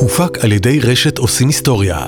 הופק 0.00 0.38
על 0.44 0.52
ידי 0.52 0.80
רשת 0.80 1.18
עושים 1.18 1.46
היסטוריה. 1.46 2.06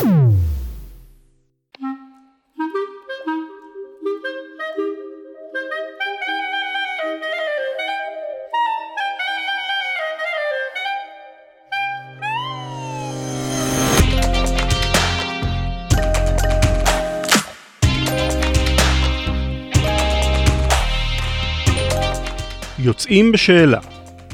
יוצאים 22.79 23.33
בשאלה, 23.33 23.81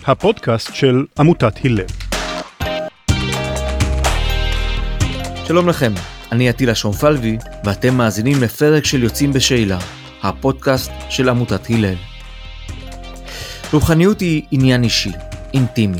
הפודקאסט 0.06 0.74
של 0.74 1.04
עמותת 1.18 1.64
הלל. 1.64 2.05
שלום 5.46 5.68
לכם, 5.68 5.92
אני 6.32 6.48
עטילה 6.48 6.74
שומפלבי, 6.74 7.38
ואתם 7.64 7.94
מאזינים 7.94 8.42
לפרק 8.42 8.84
של 8.84 9.02
יוצאים 9.02 9.32
בשאלה, 9.32 9.78
הפודקאסט 10.22 10.90
של 11.08 11.28
עמותת 11.28 11.70
הלל. 11.70 11.94
רוחניות 13.72 14.20
היא 14.20 14.42
עניין 14.50 14.84
אישי, 14.84 15.12
אינטימי. 15.54 15.98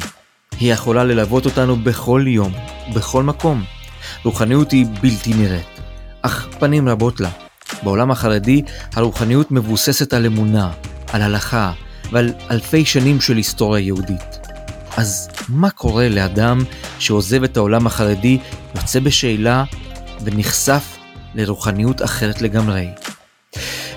היא 0.61 0.73
יכולה 0.73 1.05
ללוות 1.05 1.45
אותנו 1.45 1.77
בכל 1.77 2.25
יום, 2.27 2.53
בכל 2.95 3.23
מקום. 3.23 3.65
רוחניות 4.25 4.71
היא 4.71 4.87
בלתי 5.01 5.35
נראית, 5.35 5.81
אך 6.23 6.49
פנים 6.59 6.89
רבות 6.89 7.21
לה. 7.21 7.31
בעולם 7.83 8.11
החרדי 8.11 8.63
הרוחניות 8.95 9.51
מבוססת 9.51 10.15
על 10.15 10.27
אמונה, 10.27 10.71
על 11.13 11.23
הלכה 11.23 11.73
ועל 12.13 12.33
אלפי 12.51 12.85
שנים 12.85 13.21
של 13.21 13.37
היסטוריה 13.37 13.85
יהודית. 13.85 14.47
אז 14.97 15.29
מה 15.49 15.71
קורה 15.71 16.09
לאדם 16.09 16.59
שעוזב 16.99 17.43
את 17.43 17.57
העולם 17.57 17.87
החרדי, 17.87 18.39
יוצא 18.77 19.01
בשאלה 19.01 19.65
ונחשף 20.25 20.97
לרוחניות 21.35 22.03
אחרת 22.03 22.43
לגמרי? 22.43 22.89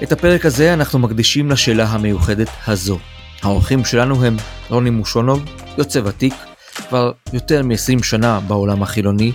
את 0.03 0.11
הפרק 0.11 0.45
הזה 0.45 0.73
אנחנו 0.73 0.99
מקדישים 0.99 1.51
לשאלה 1.51 1.85
המיוחדת 1.85 2.47
הזו. 2.67 2.99
האורחים 3.41 3.85
שלנו 3.85 4.25
הם 4.25 4.37
רוני 4.69 4.89
מושונוב, 4.89 5.45
יוצא 5.77 6.01
ותיק, 6.05 6.33
כבר 6.75 7.11
יותר 7.33 7.63
מ-20 7.63 8.03
שנה 8.03 8.39
בעולם 8.39 8.83
החילוני, 8.83 9.31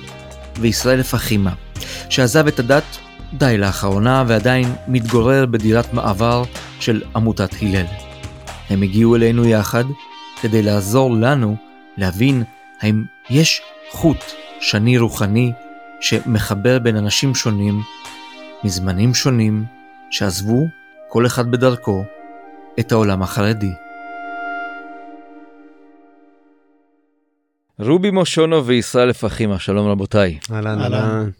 וישראל 0.60 1.02
פחימה, 1.02 1.52
שעזב 2.08 2.46
את 2.46 2.58
הדת 2.58 2.98
די 3.32 3.58
לאחרונה 3.58 4.24
ועדיין 4.26 4.74
מתגורר 4.88 5.46
בדירת 5.46 5.92
מעבר 5.92 6.42
של 6.80 7.02
עמותת 7.16 7.50
הלל. 7.62 7.86
הם 8.70 8.82
הגיעו 8.82 9.16
אלינו 9.16 9.44
יחד 9.44 9.84
כדי 10.40 10.62
לעזור 10.62 11.16
לנו 11.16 11.56
להבין 11.96 12.42
האם 12.80 13.04
יש 13.30 13.62
חוט 13.90 14.24
שני 14.64 14.98
רוחני 14.98 15.52
שמחבר 16.00 16.78
בין 16.78 16.96
אנשים 16.96 17.34
שונים, 17.34 17.80
מזמנים 18.64 19.14
שונים, 19.14 19.64
שעזבו, 20.10 20.66
כל 21.08 21.26
אחד 21.26 21.50
בדרכו, 21.50 22.04
את 22.80 22.92
העולם 22.92 23.22
החרדי. 23.22 23.72
רובי 27.78 28.10
מושונו 28.10 28.66
וישראל 28.66 29.08
לפחימה, 29.08 29.58
שלום 29.58 29.88
רבותיי. 29.88 30.38
אהלן 30.52 30.80
אהלן. 30.80 31.30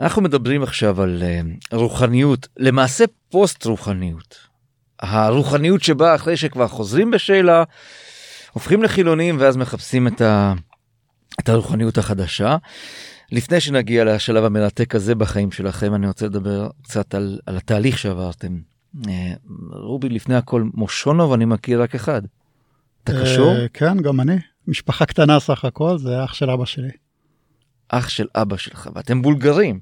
אנחנו 0.00 0.22
מדברים 0.22 0.62
עכשיו 0.62 1.02
על 1.02 1.22
uh, 1.22 1.76
רוחניות, 1.76 2.48
למעשה 2.56 3.04
פוסט 3.30 3.64
רוחניות. 3.64 4.38
הרוחניות 5.00 5.82
שבאה 5.82 6.14
אחרי 6.14 6.36
שכבר 6.36 6.68
חוזרים 6.68 7.10
בשאלה, 7.10 7.64
הופכים 8.52 8.82
לחילונים 8.82 9.36
ואז 9.40 9.56
מחפשים 9.56 10.06
את, 10.06 10.20
ה, 10.20 10.54
את 11.40 11.48
הרוחניות 11.48 11.98
החדשה. 11.98 12.56
לפני 13.32 13.60
שנגיע 13.60 14.04
לשלב 14.04 14.44
המרתק 14.44 14.94
הזה 14.94 15.14
בחיים 15.14 15.52
שלכם, 15.52 15.94
אני 15.94 16.06
רוצה 16.06 16.26
לדבר 16.26 16.68
קצת 16.82 17.14
על, 17.14 17.38
על 17.46 17.56
התהליך 17.56 17.98
שעברתם. 17.98 18.58
אה, 19.08 19.32
רובי, 19.72 20.08
לפני 20.08 20.34
הכל, 20.34 20.64
מושונוב 20.74 21.32
אני 21.32 21.44
מכיר 21.44 21.82
רק 21.82 21.94
אחד. 21.94 22.22
אתה 23.04 23.12
קשור? 23.22 23.52
אה, 23.52 23.66
כן, 23.74 24.00
גם 24.00 24.20
אני. 24.20 24.36
משפחה 24.68 25.06
קטנה 25.06 25.40
סך 25.40 25.64
הכל, 25.64 25.98
זה 25.98 26.24
אח 26.24 26.34
של 26.34 26.50
אבא 26.50 26.64
שלי. 26.64 26.90
אח 27.88 28.08
של 28.08 28.26
אבא 28.34 28.56
שלך, 28.56 28.90
ואתם 28.94 29.22
בולגרים. 29.22 29.80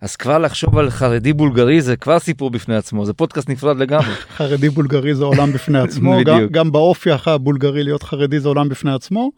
אז 0.00 0.16
כבר 0.16 0.38
לחשוב 0.38 0.78
על 0.78 0.90
חרדי 0.90 1.32
בולגרי 1.32 1.82
זה 1.82 1.96
כבר 1.96 2.18
סיפור 2.18 2.50
בפני 2.50 2.76
עצמו, 2.76 3.06
זה 3.06 3.12
פודקאסט 3.12 3.48
נפרד 3.48 3.76
לגמרי. 3.76 4.14
חרדי 4.36 4.68
בולגרי 4.68 5.14
זה 5.14 5.24
עולם 5.24 5.52
בפני 5.52 5.78
עצמו, 5.86 6.24
גם. 6.24 6.46
גם 6.50 6.72
באופי 6.72 7.10
הבולגרי 7.26 7.84
להיות 7.84 8.02
חרדי 8.02 8.40
זה 8.40 8.48
עולם 8.48 8.68
בפני 8.68 8.92
עצמו. 8.92 9.30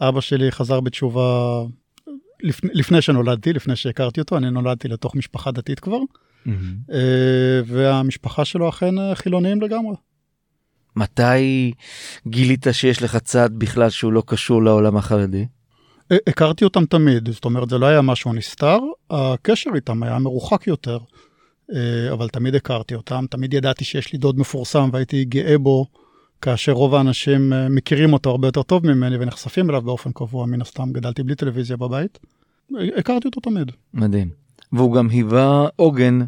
אבא 0.00 0.20
שלי 0.20 0.52
חזר 0.52 0.80
בתשובה 0.80 1.62
לפני, 2.42 2.70
לפני 2.74 3.02
שנולדתי, 3.02 3.52
לפני 3.52 3.76
שהכרתי 3.76 4.20
אותו, 4.20 4.36
אני 4.36 4.50
נולדתי 4.50 4.88
לתוך 4.88 5.16
משפחה 5.16 5.50
דתית 5.50 5.80
כבר, 5.80 5.98
אה, 6.92 7.60
והמשפחה 7.66 8.44
שלו 8.44 8.68
אכן 8.68 9.14
חילוניים 9.14 9.60
לגמרי. 9.60 9.94
מתי 10.96 11.72
גילית 12.26 12.66
שיש 12.72 13.02
לך 13.02 13.16
צד 13.16 13.50
בכלל 13.58 13.90
שהוא 13.90 14.12
לא 14.12 14.22
קשור 14.26 14.62
לעולם 14.62 14.96
החרדי? 14.96 15.46
הכרתי 16.26 16.64
אותם 16.64 16.86
תמיד, 16.86 17.28
זאת 17.30 17.44
אומרת 17.44 17.68
זה 17.70 17.78
לא 17.78 17.86
היה 17.86 18.02
משהו 18.02 18.32
נסתר, 18.32 18.78
הקשר 19.10 19.70
איתם 19.74 20.02
היה 20.02 20.18
מרוחק 20.18 20.66
יותר, 20.66 20.98
אה, 21.74 22.12
אבל 22.12 22.28
תמיד 22.28 22.54
הכרתי 22.54 22.94
אותם, 22.94 23.24
תמיד 23.30 23.54
ידעתי 23.54 23.84
שיש 23.84 24.12
לי 24.12 24.18
דוד 24.18 24.38
מפורסם 24.38 24.88
והייתי 24.92 25.24
גאה 25.24 25.58
בו, 25.58 25.86
כאשר 26.44 26.72
רוב 26.72 26.94
האנשים 26.94 27.52
אה, 27.52 27.68
מכירים 27.68 28.12
אותו 28.12 28.30
הרבה 28.30 28.48
יותר 28.48 28.62
טוב 28.62 28.86
ממני 28.86 29.16
ונחשפים 29.16 29.70
אליו 29.70 29.82
באופן 29.82 30.12
קבוע, 30.12 30.46
מן 30.46 30.60
הסתם 30.60 30.92
גדלתי 30.92 31.22
בלי 31.22 31.34
טלוויזיה 31.34 31.76
בבית, 31.76 32.18
הכרתי 32.96 33.28
אותו 33.28 33.40
תמיד. 33.40 33.72
מדהים. 33.94 34.28
והוא 34.72 34.94
גם 34.94 35.08
היווה 35.08 35.68
עוגן 35.76 36.20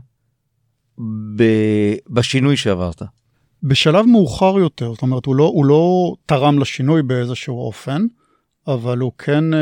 ב... 1.37 1.43
בשינוי 2.11 2.57
שעברת. 2.57 3.03
בשלב 3.63 4.07
מאוחר 4.07 4.59
יותר, 4.59 4.93
זאת 4.93 5.03
אומרת, 5.03 5.27
הוא 5.27 5.37
לא, 5.37 5.45
הוא 5.45 5.65
לא 5.65 6.15
תרם 6.27 6.59
לשינוי 6.59 7.03
באיזשהו 7.03 7.59
אופן, 7.59 8.07
אבל 8.67 8.99
הוא 8.99 9.13
כן 9.19 9.55
אה, 9.55 9.59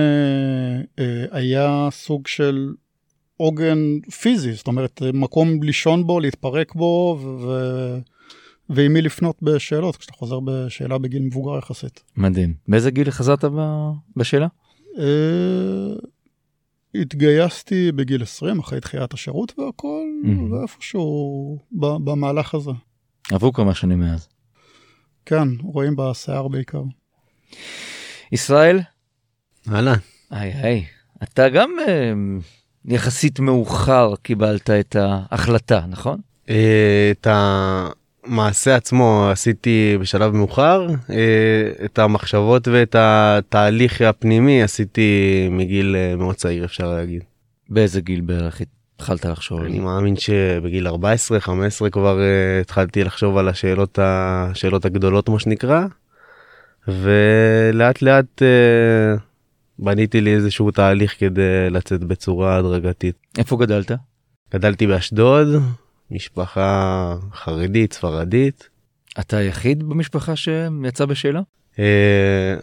אה, 0.98 1.24
היה 1.30 1.88
סוג 1.90 2.26
של 2.26 2.72
עוגן 3.36 3.78
פיזי, 4.20 4.52
זאת 4.52 4.66
אומרת, 4.66 5.02
מקום 5.14 5.62
לישון 5.62 6.06
בו, 6.06 6.20
להתפרק 6.20 6.74
בו, 6.74 7.18
ו- 7.20 7.98
ועם 8.70 8.92
מי 8.92 9.02
לפנות 9.02 9.36
בשאלות, 9.42 9.96
כשאתה 9.96 10.12
חוזר 10.12 10.40
בשאלה 10.40 10.98
בגיל 10.98 11.22
מבוגר 11.22 11.58
יחסית. 11.58 12.02
מדהים. 12.16 12.54
באיזה 12.68 12.90
גיל 12.90 13.10
חזרת 13.10 13.44
ב... 13.44 13.90
בשאלה? 14.16 14.46
אה, 14.98 15.94
התגייסתי 16.94 17.92
בגיל 17.92 18.22
20 18.22 18.58
אחרי 18.58 18.80
דחיית 18.80 19.14
השירות 19.14 19.58
והכל. 19.58 20.04
ואיפשהו 20.50 21.58
במהלך 21.72 22.54
הזה. 22.54 22.70
עברו 23.32 23.52
כמה 23.52 23.74
שנים 23.74 24.00
מאז. 24.00 24.28
כן, 25.26 25.48
רואים 25.62 25.96
בשיער 25.96 26.48
בעיקר. 26.48 26.82
ישראל? 28.32 28.80
אהלן. 29.72 29.98
היי 30.30 30.52
היי. 30.52 30.84
אתה 31.22 31.48
גם 31.48 31.70
אה, 31.88 32.12
יחסית 32.84 33.40
מאוחר 33.40 34.14
קיבלת 34.22 34.70
את 34.70 34.96
ההחלטה, 34.96 35.86
נכון? 35.88 36.20
אה, 36.48 37.10
את 37.10 37.26
המעשה 38.26 38.76
עצמו 38.76 39.28
עשיתי 39.32 39.96
בשלב 40.00 40.34
מאוחר, 40.34 40.86
אה, 41.10 41.84
את 41.84 41.98
המחשבות 41.98 42.68
ואת 42.68 42.96
התהליך 42.98 44.00
הפנימי 44.00 44.62
עשיתי 44.62 45.48
מגיל 45.50 45.96
אה, 45.96 46.16
מאוד 46.16 46.34
צעיר 46.34 46.64
אפשר 46.64 46.94
להגיד. 46.94 47.22
באיזה 47.68 48.00
גיל 48.00 48.20
בערך 48.20 48.60
התחלת 48.96 49.24
לחשוב 49.24 49.60
אני? 49.60 49.78
מאמין 49.78 50.16
שבגיל 50.16 50.88
14-15 50.88 50.90
כבר 51.92 52.20
אה, 52.20 52.60
התחלתי 52.60 53.04
לחשוב 53.04 53.36
על 53.36 53.48
השאלות, 53.48 53.98
השאלות 54.02 54.84
הגדולות 54.84 55.28
מה 55.28 55.38
שנקרא, 55.38 55.84
ולאט 56.88 58.02
לאט 58.02 58.42
בניתי 59.78 60.20
לי 60.20 60.34
איזשהו 60.34 60.70
תהליך 60.70 61.14
כדי 61.18 61.70
לצאת 61.70 62.04
בצורה 62.04 62.56
הדרגתית. 62.56 63.16
איפה 63.38 63.56
גדלת? 63.56 63.92
גדלתי 64.54 64.86
באשדוד, 64.86 65.48
משפחה 66.14 67.14
חרדית, 67.34 67.92
ספרדית. 67.92 68.68
אתה 69.20 69.36
היחיד 69.36 69.82
במשפחה 69.82 70.36
שיצא 70.36 71.04
בשאלה? 71.04 71.40
אה, 71.78 72.54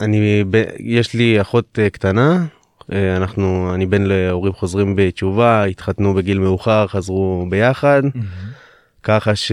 אני, 0.00 0.44
יש 0.78 1.14
לי 1.14 1.40
אחות 1.40 1.78
אה, 1.78 1.90
קטנה, 1.90 2.46
אה, 2.92 3.16
אנחנו, 3.16 3.74
אני 3.74 3.86
בן 3.86 4.02
להורים 4.02 4.52
חוזרים 4.52 4.96
בתשובה, 4.96 5.64
התחתנו 5.64 6.14
בגיל 6.14 6.38
מאוחר, 6.38 6.86
חזרו 6.86 7.46
ביחד, 7.50 8.02
ככה 9.02 9.36
ש... 9.36 9.52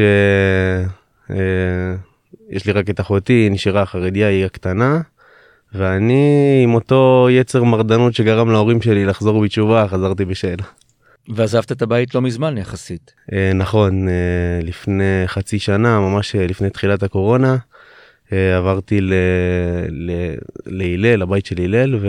יש 2.49 2.65
לי 2.65 2.71
רק 2.71 2.89
את 2.89 2.99
אחותי, 2.99 3.33
היא 3.33 3.51
נשארה 3.51 3.85
חרדיה, 3.85 4.27
היא 4.27 4.45
הקטנה, 4.45 5.01
ואני 5.73 6.61
עם 6.63 6.73
אותו 6.73 7.27
יצר 7.31 7.63
מרדנות 7.63 8.13
שגרם 8.13 8.51
להורים 8.51 8.81
שלי 8.81 9.05
לחזור 9.05 9.43
בתשובה, 9.43 9.87
חזרתי 9.87 10.25
בשאלה. 10.25 10.63
ועזבת 11.29 11.71
את 11.71 11.81
הבית 11.81 12.15
לא 12.15 12.21
מזמן 12.21 12.57
יחסית. 12.57 13.13
אה, 13.33 13.51
נכון, 13.55 14.09
אה, 14.09 14.13
לפני 14.63 15.03
חצי 15.25 15.59
שנה, 15.59 15.99
ממש 15.99 16.35
אה, 16.35 16.47
לפני 16.47 16.69
תחילת 16.69 17.03
הקורונה, 17.03 17.57
עברתי 18.57 18.99
להלל, 19.01 20.37
לבית 21.21 21.45
של 21.45 21.61
הלל, 21.61 21.99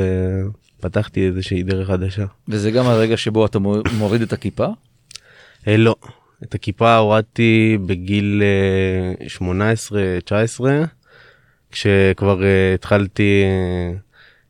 ופתחתי 0.78 1.26
איזושהי 1.26 1.62
דרך 1.62 1.86
חדשה. 1.88 2.24
וזה 2.48 2.70
גם 2.70 2.86
הרגע 2.86 3.16
שבו 3.16 3.46
אתה 3.46 3.58
מו- 3.58 3.82
מוריד 3.98 4.22
את 4.22 4.32
הכיפה? 4.32 4.66
לא, 5.66 5.94
את 6.42 6.54
הכיפה 6.54 6.96
הורדתי 6.96 7.78
בגיל 7.86 8.42
18-19, 9.26 10.60
כשכבר 11.70 12.40
התחלתי, 12.74 13.44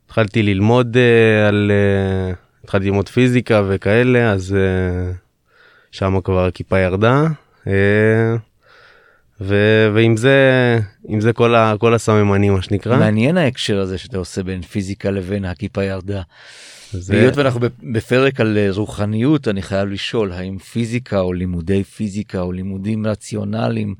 התחלתי 0.05 0.43
ללמוד 0.43 0.97
על, 1.47 1.71
התחלתי 2.69 2.85
ללמוד 2.85 3.09
פיזיקה 3.09 3.61
וכאלה, 3.69 4.31
אז 4.31 4.55
שם 5.91 6.19
כבר 6.23 6.45
הכיפה 6.45 6.79
ירדה. 6.79 7.23
אה, 7.67 8.35
ו- 9.41 9.89
ועם 9.95 10.17
זה, 10.17 10.39
עם 11.07 11.21
זה 11.21 11.33
כל, 11.33 11.55
ה- 11.55 11.73
כל 11.79 11.93
הסממנים 11.93 12.53
מה 12.53 12.61
שנקרא. 12.61 12.97
מעניין 12.97 13.37
ההקשר 13.37 13.79
הזה 13.79 13.97
שאתה 13.97 14.17
עושה 14.17 14.43
בין 14.43 14.61
פיזיקה 14.61 15.11
לבין 15.11 15.45
הכיפה 15.45 15.83
ירדה. 15.83 16.21
זה- 16.91 17.13
היות 17.13 17.37
ואנחנו 17.37 17.59
בפרק 17.83 18.39
על 18.39 18.57
אה, 18.57 18.67
רוחניות 18.71 19.47
אני 19.47 19.61
חייב 19.61 19.89
לשאול 19.89 20.31
האם 20.31 20.57
פיזיקה 20.57 21.19
או 21.19 21.33
לימודי 21.33 21.83
פיזיקה 21.83 22.39
או 22.41 22.51
לימודים 22.51 23.07
רציונליים 23.07 23.95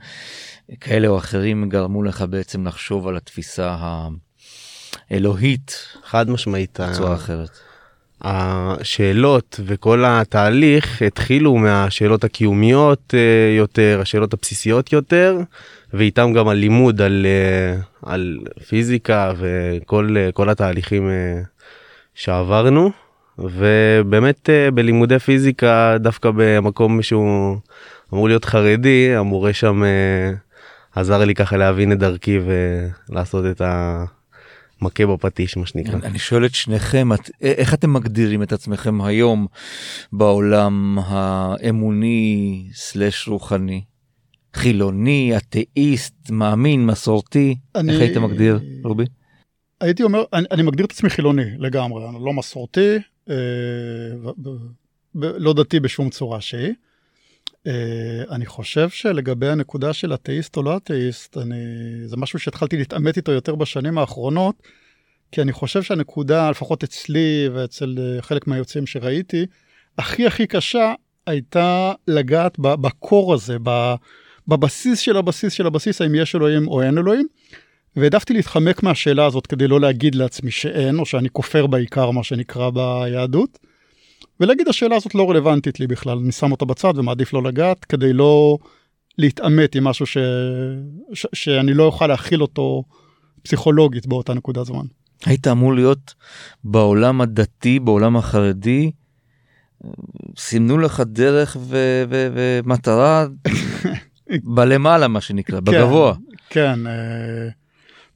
כאלה 0.81 1.07
או 1.07 1.17
אחרים 1.17 1.69
גרמו 1.69 2.03
לך 2.03 2.23
בעצם 2.29 2.67
לחשוב 2.67 3.07
על 3.07 3.17
התפיסה 3.17 3.75
האלוהית 5.11 5.85
חד 6.05 6.29
משמעית. 6.29 6.79
בצורה 6.79 7.15
אחרת. 7.15 7.59
השאלות 8.21 9.59
וכל 9.65 10.03
התהליך 10.05 11.01
התחילו 11.01 11.55
מהשאלות 11.55 12.23
הקיומיות 12.23 13.13
אה, 13.17 13.57
יותר, 13.57 13.99
השאלות 14.01 14.33
הבסיסיות 14.33 14.93
יותר, 14.93 15.37
ואיתם 15.93 16.33
גם 16.33 16.47
הלימוד 16.47 17.01
על, 17.01 17.25
אה, 17.25 17.81
על 18.13 18.39
פיזיקה 18.67 19.33
וכל 19.37 20.15
אה, 20.39 20.51
התהליכים 20.51 21.09
שעברנו. 22.15 22.91
ובאמת 23.37 24.49
בלימודי 24.73 25.19
פיזיקה 25.19 25.97
דווקא 25.99 26.29
במקום 26.35 27.01
שהוא 27.01 27.57
אמור 28.13 28.27
להיות 28.27 28.45
חרדי 28.45 29.15
המורה 29.15 29.53
שם 29.53 29.83
עזר 30.95 31.25
לי 31.25 31.35
ככה 31.35 31.57
להבין 31.57 31.91
את 31.91 31.99
דרכי 31.99 32.39
ולעשות 33.09 33.45
את 33.45 33.61
המכה 34.81 35.05
בפטיש 35.05 35.57
מה 35.57 35.65
שנקרא. 35.65 35.93
אני 36.03 36.19
שואל 36.19 36.45
את 36.45 36.55
שניכם 36.55 37.13
את, 37.13 37.29
איך 37.41 37.73
אתם 37.73 37.93
מגדירים 37.93 38.43
את 38.43 38.53
עצמכם 38.53 39.01
היום 39.01 39.47
בעולם 40.13 40.99
האמוני 40.99 42.67
סלש 42.73 43.27
רוחני? 43.27 43.81
חילוני, 44.53 45.37
אתאיסט, 45.37 46.29
מאמין, 46.31 46.85
מסורתי? 46.85 47.55
אני- 47.75 47.91
איך 47.93 48.01
היית 48.01 48.17
מגדיר, 48.17 48.59
רובי? 48.83 49.03
הייתי 49.81 50.03
אומר, 50.03 50.23
אני, 50.33 50.45
אני 50.51 50.63
מגדיר 50.63 50.85
את 50.85 50.91
עצמי 50.91 51.09
חילוני 51.09 51.43
לגמרי, 51.57 52.09
אני 52.09 52.25
לא 52.25 52.33
מסורתי, 52.33 52.95
אה, 53.29 53.35
ו, 54.23 54.29
ב, 54.37 54.49
ב, 55.15 55.25
לא 55.37 55.53
דתי 55.53 55.79
בשום 55.79 56.09
צורה 56.09 56.41
שהיא. 56.41 56.73
אה, 57.67 58.23
אני 58.31 58.45
חושב 58.45 58.89
שלגבי 58.89 59.47
הנקודה 59.47 59.93
של 59.93 60.13
אתאיסט 60.13 60.57
או 60.57 60.63
לא 60.63 60.77
אתאיסט, 60.77 61.37
אני, 61.37 61.55
זה 62.05 62.17
משהו 62.17 62.39
שהתחלתי 62.39 62.77
להתעמת 62.77 63.17
איתו 63.17 63.31
יותר 63.31 63.55
בשנים 63.55 63.97
האחרונות, 63.97 64.55
כי 65.31 65.41
אני 65.41 65.51
חושב 65.51 65.83
שהנקודה, 65.83 66.49
לפחות 66.49 66.83
אצלי 66.83 67.49
ואצל 67.53 67.95
אה, 67.99 68.21
חלק 68.21 68.47
מהיוצאים 68.47 68.87
שראיתי, 68.87 69.45
הכי 69.97 70.27
הכי 70.27 70.47
קשה 70.47 70.93
הייתה 71.27 71.93
לגעת 72.07 72.59
בקור 72.59 73.33
הזה, 73.33 73.57
בבסיס 74.47 74.99
של 74.99 75.17
הבסיס 75.17 75.53
של 75.53 75.67
הבסיס, 75.67 76.01
האם 76.01 76.15
יש 76.15 76.35
אלוהים 76.35 76.67
או 76.67 76.81
אין 76.81 76.97
אלוהים. 76.97 77.27
והעדפתי 77.95 78.33
להתחמק 78.33 78.83
מהשאלה 78.83 79.25
הזאת 79.25 79.47
כדי 79.47 79.67
לא 79.67 79.81
להגיד 79.81 80.15
לעצמי 80.15 80.51
שאין, 80.51 80.99
או 80.99 81.05
שאני 81.05 81.29
כופר 81.29 81.67
בעיקר, 81.67 82.11
מה 82.11 82.23
שנקרא 82.23 82.69
ביהדות. 82.69 83.59
ולהגיד 84.39 84.67
השאלה 84.67 84.95
הזאת 84.95 85.15
לא 85.15 85.29
רלוונטית 85.29 85.79
לי 85.79 85.87
בכלל, 85.87 86.17
אני 86.17 86.31
שם 86.31 86.51
אותה 86.51 86.65
בצד 86.65 86.93
ומעדיף 86.97 87.33
לא 87.33 87.43
לגעת, 87.43 87.85
כדי 87.85 88.13
לא 88.13 88.57
להתעמת 89.17 89.75
עם 89.75 89.83
משהו 89.83 90.05
ש... 90.05 90.17
ש... 91.13 91.25
שאני 91.33 91.73
לא 91.73 91.83
אוכל 91.83 92.07
להכיל 92.07 92.41
אותו 92.41 92.83
פסיכולוגית 93.43 94.07
באותה 94.07 94.33
נקודת 94.33 94.65
זמן. 94.65 94.85
היית 95.25 95.47
אמור 95.47 95.73
להיות 95.73 96.13
בעולם 96.63 97.21
הדתי, 97.21 97.79
בעולם 97.79 98.17
החרדי, 98.17 98.91
סימנו 100.37 100.77
לך 100.77 101.03
דרך 101.05 101.57
ו- 101.59 102.03
ו- 102.09 102.27
ומטרה 102.33 103.25
בלמעלה 104.55 105.07
מה 105.07 105.21
שנקרא, 105.21 105.59
בגבוה. 105.59 106.13
כן, 106.49 106.87
אה, 106.87 107.49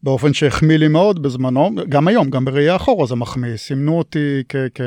באופן 0.03 0.33
שהחמיא 0.33 0.77
לי 0.77 0.87
מאוד 0.87 1.23
בזמנו, 1.23 1.71
גם 1.89 2.07
היום, 2.07 2.29
גם 2.29 2.45
בראייה 2.45 2.75
אחורה 2.75 3.05
זה 3.05 3.15
מחמיא, 3.15 3.57
סימנו 3.57 3.97
אותי 3.97 4.43
כ... 4.49 4.55
כ... 4.75 4.81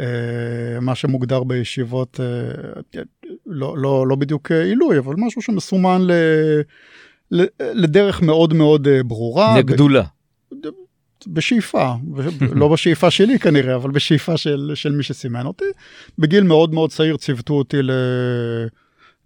אה, 0.00 0.80
מה 0.80 0.94
שמוגדר 0.94 1.44
בישיבות, 1.44 2.20
אה, 2.20 3.02
לא, 3.46 3.78
לא, 3.78 4.06
לא 4.06 4.16
בדיוק 4.16 4.52
אה, 4.52 4.62
עילוי, 4.62 4.98
אבל 4.98 5.14
משהו 5.18 5.42
שמסומן 5.42 6.02
ל, 6.02 6.12
ל, 7.30 7.44
לדרך 7.60 8.22
מאוד 8.22 8.54
מאוד 8.54 8.88
ברורה. 9.06 9.58
לגדולה. 9.58 10.04
בשאיפה, 11.26 11.92
לא 12.40 12.68
בשאיפה 12.68 13.10
שלי 13.10 13.38
כנראה, 13.38 13.74
אבל 13.74 13.90
בשאיפה 13.90 14.36
של, 14.36 14.72
של 14.74 14.92
מי 14.92 15.02
שסימן 15.02 15.46
אותי. 15.46 15.64
בגיל 16.18 16.44
מאוד 16.44 16.74
מאוד 16.74 16.90
צעיר 16.90 17.16
ציוותו 17.16 17.54
אותי 17.54 17.82
ל... 17.82 17.90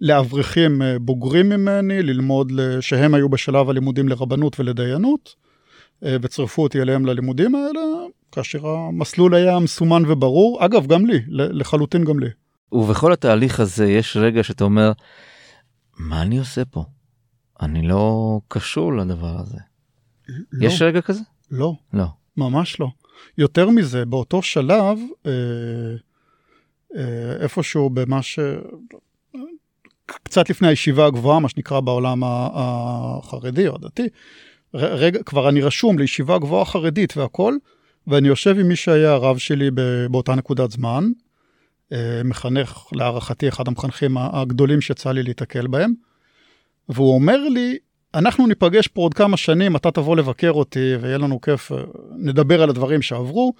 לאברכים 0.01 0.83
בוגרים 1.01 1.49
ממני, 1.49 2.03
ללמוד, 2.03 2.53
שהם 2.81 3.15
היו 3.15 3.29
בשלב 3.29 3.71
הלימודים 3.71 4.09
לרבנות 4.09 4.61
ולדיינות, 4.61 5.35
וצירפו 6.03 6.63
אותי 6.63 6.83
אליהם 6.83 7.07
ללימודים 7.07 7.55
האלה, 7.55 7.81
כאשר 8.33 8.67
המסלול 8.67 9.35
היה 9.35 9.59
מסומן 9.59 10.03
וברור, 10.07 10.65
אגב, 10.65 10.87
גם 10.87 11.07
לי, 11.07 11.21
לחלוטין 11.29 12.05
גם 12.05 12.19
לי. 12.19 12.29
ובכל 12.73 13.13
התהליך 13.13 13.61
הזה 13.61 13.87
יש 13.87 14.17
רגע 14.17 14.43
שאתה 14.43 14.65
אומר, 14.65 14.93
מה 15.99 16.23
אני 16.23 16.39
עושה 16.39 16.65
פה? 16.65 16.85
אני 17.61 17.89
לא 17.89 18.41
קשור 18.49 18.97
לדבר 18.97 19.41
הזה. 19.41 19.59
לא, 20.53 20.67
יש 20.67 20.83
רגע 20.83 21.01
כזה? 21.01 21.21
לא, 21.51 21.75
לא. 21.93 22.05
ממש 22.37 22.81
לא. 22.81 22.89
יותר 23.39 23.71
מזה, 23.71 24.05
באותו 24.05 24.43
שלב, 24.43 24.99
אה, 25.27 25.33
אה, 26.97 27.33
איפשהו 27.41 27.91
במה 27.91 28.23
ש... 28.23 28.39
קצת 30.07 30.51
לפני 30.51 30.69
הישיבה 30.69 31.07
הגבוהה, 31.07 31.41
מה 31.41 31.49
שנקרא 31.49 31.81
בעולם 31.81 32.23
החרדי 32.25 33.69
או 33.69 33.75
הדתי, 33.75 34.09
רגע, 34.75 35.23
כבר 35.23 35.49
אני 35.49 35.61
רשום 35.61 35.99
לישיבה 35.99 36.39
גבוהה 36.39 36.65
חרדית 36.65 37.17
והכל, 37.17 37.57
ואני 38.09 38.29
יושב 38.29 38.59
עם 38.59 38.69
מי 38.69 38.77
שהיה 38.77 39.13
הרב 39.13 39.39
שלי 39.39 39.71
באותה 40.11 40.35
נקודת 40.35 40.71
זמן, 40.71 41.05
אה, 41.93 42.21
מחנך, 42.25 42.87
להערכתי, 42.93 43.49
אחד 43.49 43.69
המחנכים 43.69 44.17
הגדולים 44.19 44.81
שיצא 44.81 45.13
לי 45.13 45.23
להתקל 45.23 45.67
בהם, 45.67 45.93
והוא 46.89 47.15
אומר 47.15 47.49
לי, 47.49 47.77
אנחנו 48.15 48.47
ניפגש 48.47 48.87
פה 48.87 49.03
עוד 49.03 49.15
כמה 49.15 49.37
שנים, 49.37 49.77
אתה 49.77 49.91
תבוא 49.91 50.17
לבקר 50.17 50.51
אותי 50.51 50.95
ויהיה 51.01 51.19
לנו 51.19 51.41
כיף, 51.41 51.73
אה, 51.73 51.79
נדבר 52.17 52.63
על 52.63 52.71
הדברים 52.71 53.03
שעברו, 53.03 53.53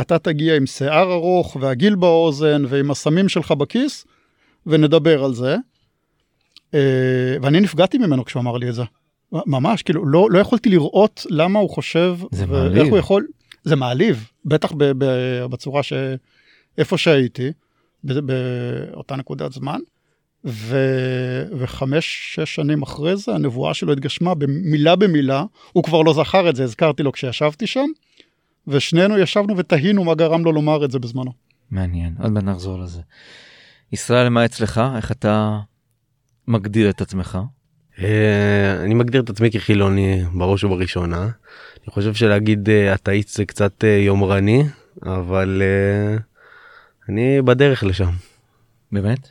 אתה 0.00 0.18
תגיע 0.18 0.56
עם 0.56 0.66
שיער 0.66 1.12
ארוך 1.12 1.56
והגיל 1.60 1.94
באוזן 1.94 2.62
ועם 2.68 2.90
הסמים 2.90 3.28
שלך 3.28 3.52
בכיס, 3.52 4.04
ונדבר 4.66 5.24
על 5.24 5.34
זה. 5.34 5.56
אה, 6.74 7.36
ואני 7.42 7.60
נפגעתי 7.60 7.98
ממנו 7.98 8.24
כשהוא 8.24 8.40
אמר 8.40 8.56
לי 8.56 8.68
את 8.68 8.74
זה. 8.74 8.82
ממש, 9.32 9.82
כאילו, 9.82 10.06
לא, 10.06 10.30
לא 10.30 10.38
יכולתי 10.38 10.68
לראות 10.68 11.26
למה 11.30 11.58
הוא 11.58 11.70
חושב, 11.70 12.16
זה 12.30 12.44
ואיך. 12.48 12.88
הוא 12.88 12.98
יכול, 12.98 13.26
זה 13.64 13.76
מעליב, 13.76 14.30
בטח 14.44 14.72
ב, 14.72 14.84
ב, 14.84 15.04
בצורה 15.50 15.82
ש... 15.82 15.92
איפה 16.78 16.98
שהייתי, 16.98 17.52
באותה 18.04 19.16
נקודת 19.16 19.52
זמן, 19.52 19.80
ו, 20.44 20.76
וחמש, 21.58 22.34
שש 22.34 22.54
שנים 22.54 22.82
אחרי 22.82 23.16
זה, 23.16 23.34
הנבואה 23.34 23.74
שלו 23.74 23.92
התגשמה 23.92 24.34
במילה 24.34 24.96
במילה, 24.96 25.44
הוא 25.72 25.84
כבר 25.84 26.02
לא 26.02 26.14
זכר 26.14 26.50
את 26.50 26.56
זה, 26.56 26.64
הזכרתי 26.64 27.02
לו 27.02 27.12
כשישבתי 27.12 27.66
שם, 27.66 27.86
ושנינו 28.66 29.18
ישבנו 29.18 29.56
ותהינו 29.56 30.04
מה 30.04 30.14
גרם 30.14 30.44
לו 30.44 30.52
לומר 30.52 30.84
את 30.84 30.90
זה 30.90 30.98
בזמנו. 30.98 31.32
מעניין, 31.70 32.14
עוד 32.22 32.32
מעט 32.32 32.44
נחזור 32.44 32.78
לזה. 32.78 33.00
ישראל, 33.92 34.28
מה 34.28 34.44
אצלך? 34.44 34.80
איך 34.96 35.12
אתה 35.12 35.58
מגדיר 36.48 36.90
את 36.90 37.00
עצמך? 37.00 37.38
אה, 37.98 38.82
אני 38.84 38.94
מגדיר 38.94 39.20
את 39.20 39.30
עצמי 39.30 39.50
כחילוני 39.50 40.24
בראש 40.34 40.64
ובראשונה. 40.64 41.28
אני 41.84 41.92
חושב 41.92 42.14
שלהגיד 42.14 42.70
אה, 42.70 42.94
אתאיסט 42.94 43.36
זה 43.36 43.44
קצת 43.44 43.84
אה, 43.84 43.88
יומרני, 43.88 44.64
אבל 45.02 45.62
אה, 45.62 46.16
אני 47.08 47.42
בדרך 47.42 47.84
לשם. 47.84 48.10
באמת? 48.92 49.28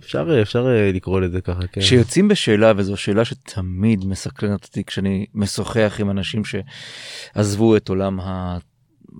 אפשר 0.00 0.42
אפשר 0.42 0.66
לקרוא 0.94 1.20
לזה 1.20 1.40
ככה, 1.40 1.66
כן. 1.66 1.80
כשיוצאים 1.80 2.28
בשאלה, 2.28 2.72
וזו 2.76 2.96
שאלה 2.96 3.24
שתמיד 3.24 4.04
מסקרנת 4.04 4.64
אותי 4.64 4.84
כשאני 4.84 5.26
משוחח 5.34 5.96
עם 6.00 6.10
אנשים 6.10 6.42
שעזבו 6.44 7.76
את 7.76 7.88
עולם, 7.88 8.20
ה... 8.20 8.58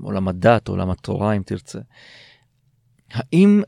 עולם 0.03 0.29
הדת, 0.29 0.69
עולם 0.69 0.91
התורה 0.91 1.33
אם 1.33 1.43
תרצה, 1.43 1.79
האם 3.13 3.63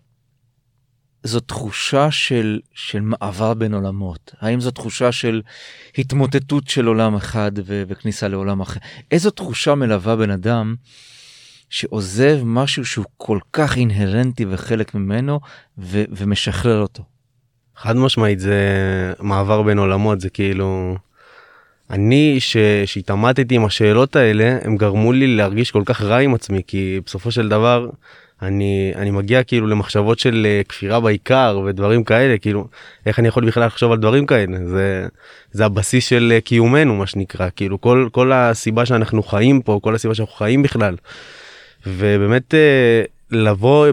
זו 1.22 1.40
תחושה 1.40 2.10
של, 2.10 2.60
של 2.74 3.00
מעבר 3.00 3.54
בין 3.54 3.74
עולמות? 3.74 4.34
האם 4.40 4.60
זו 4.60 4.70
תחושה 4.70 5.12
של 5.12 5.42
התמוטטות 5.98 6.68
של 6.68 6.86
עולם 6.86 7.14
אחד 7.14 7.52
ו- 7.64 7.82
וכניסה 7.88 8.28
לעולם 8.28 8.60
אחר? 8.60 8.80
איזו 9.10 9.30
תחושה 9.30 9.74
מלווה 9.74 10.16
בן 10.16 10.30
אדם 10.30 10.74
שעוזב 11.70 12.38
משהו 12.44 12.84
שהוא 12.84 13.04
כל 13.16 13.38
כך 13.52 13.76
אינהרנטי 13.76 14.44
וחלק 14.48 14.94
ממנו 14.94 15.40
ו- 15.78 16.04
ומשחרר 16.10 16.80
אותו? 16.80 17.02
חד 17.76 17.96
משמעית 17.96 18.40
זה 18.40 18.58
מעבר 19.20 19.62
בין 19.62 19.78
עולמות 19.78 20.20
זה 20.20 20.30
כאילו 20.30 20.96
אני 21.90 22.36
ש... 22.40 22.56
שהתעמתתי 22.86 23.54
עם 23.54 23.64
השאלות 23.64 24.16
האלה 24.16 24.58
הם 24.62 24.76
גרמו 24.76 25.12
לי 25.12 25.36
להרגיש 25.36 25.70
כל 25.70 25.82
כך 25.86 26.02
רע 26.02 26.18
עם 26.18 26.34
עצמי 26.34 26.62
כי 26.66 27.00
בסופו 27.06 27.30
של 27.30 27.48
דבר 27.48 27.88
אני 28.42 28.92
אני 28.96 29.10
מגיע 29.10 29.42
כאילו 29.42 29.66
למחשבות 29.66 30.18
של 30.18 30.46
אה, 30.46 30.60
כפירה 30.68 31.00
בעיקר 31.00 31.60
ודברים 31.66 32.04
כאלה 32.04 32.38
כאילו 32.38 32.66
איך 33.06 33.18
אני 33.18 33.28
יכול 33.28 33.46
בכלל 33.46 33.66
לחשוב 33.66 33.92
על 33.92 33.98
דברים 33.98 34.26
כאלה 34.26 34.58
זה 34.66 35.06
זה 35.52 35.64
הבסיס 35.64 36.08
של 36.08 36.32
אה, 36.34 36.40
קיומנו 36.40 36.94
מה 36.94 37.06
שנקרא 37.06 37.48
כאילו 37.56 37.80
כל 37.80 38.08
כל 38.12 38.32
הסיבה 38.32 38.86
שאנחנו 38.86 39.22
חיים 39.22 39.62
פה 39.62 39.80
כל 39.82 39.94
הסיבה 39.94 40.14
שאנחנו 40.14 40.34
חיים 40.34 40.62
בכלל. 40.62 40.96
ובאמת 41.86 42.54
אה, 42.54 43.02
לבוא 43.30 43.88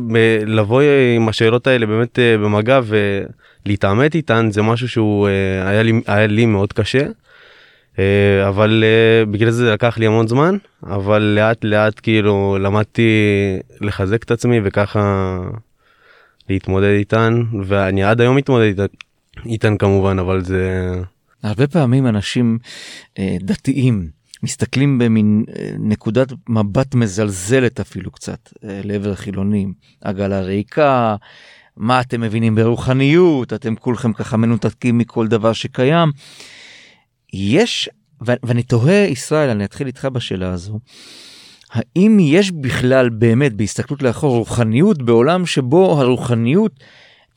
לבוא 0.45 0.81
עם 1.15 1.29
השאלות 1.29 1.67
האלה 1.67 1.85
באמת 1.85 2.19
במגע 2.43 2.79
ולהתעמת 3.65 4.15
איתן 4.15 4.49
זה 4.51 4.61
משהו 4.61 4.89
שהוא 4.89 5.27
היה 5.65 5.83
לי 5.83 6.01
היה 6.07 6.27
לי 6.27 6.45
מאוד 6.45 6.73
קשה. 6.73 7.05
אה, 7.99 8.47
אבל 8.47 8.83
אה, 8.83 9.25
בגלל 9.25 9.51
זה 9.51 9.71
לקח 9.71 9.97
לי 9.97 10.07
המון 10.07 10.27
זמן 10.27 10.57
אבל 10.83 11.21
לאט 11.21 11.63
לאט 11.63 11.99
כאילו 12.03 12.57
למדתי 12.61 13.09
לחזק 13.81 14.23
את 14.23 14.31
עצמי 14.31 14.59
וככה 14.63 15.37
להתמודד 16.49 16.87
איתן 16.97 17.41
ואני 17.63 18.03
עד 18.03 18.21
היום 18.21 18.35
מתמודד 18.35 18.65
איתן, 18.65 18.85
איתן 19.45 19.77
כמובן 19.77 20.19
אבל 20.19 20.43
זה 20.43 20.93
הרבה 21.43 21.67
פעמים 21.67 22.07
אנשים 22.07 22.57
אה, 23.19 23.37
דתיים 23.41 24.09
מסתכלים 24.43 24.99
במין 24.99 25.45
נקודת 25.79 26.27
מבט 26.49 26.95
מזלזלת 26.95 27.79
אפילו 27.79 28.11
קצת 28.11 28.49
לעבר 28.63 29.11
החילונים 29.11 29.73
עגלה 30.01 30.41
ריקה 30.41 31.15
מה 31.77 32.01
אתם 32.01 32.21
מבינים 32.21 32.55
ברוחניות 32.55 33.53
אתם 33.53 33.75
כולכם 33.75 34.13
ככה 34.13 34.37
מנותקים 34.37 34.97
מכל 34.97 35.27
דבר 35.27 35.53
שקיים. 35.53 36.09
יש, 37.35 37.89
ואני 38.21 38.63
תוהה, 38.63 39.05
ישראל, 39.05 39.49
אני 39.49 39.65
אתחיל 39.65 39.87
איתך 39.87 40.05
בשאלה 40.05 40.53
הזו, 40.53 40.79
האם 41.71 42.17
יש 42.21 42.51
בכלל 42.51 43.09
באמת 43.09 43.53
בהסתכלות 43.53 44.03
לאחור 44.03 44.37
רוחניות 44.37 45.01
בעולם 45.01 45.45
שבו 45.45 46.01
הרוחניות 46.01 46.79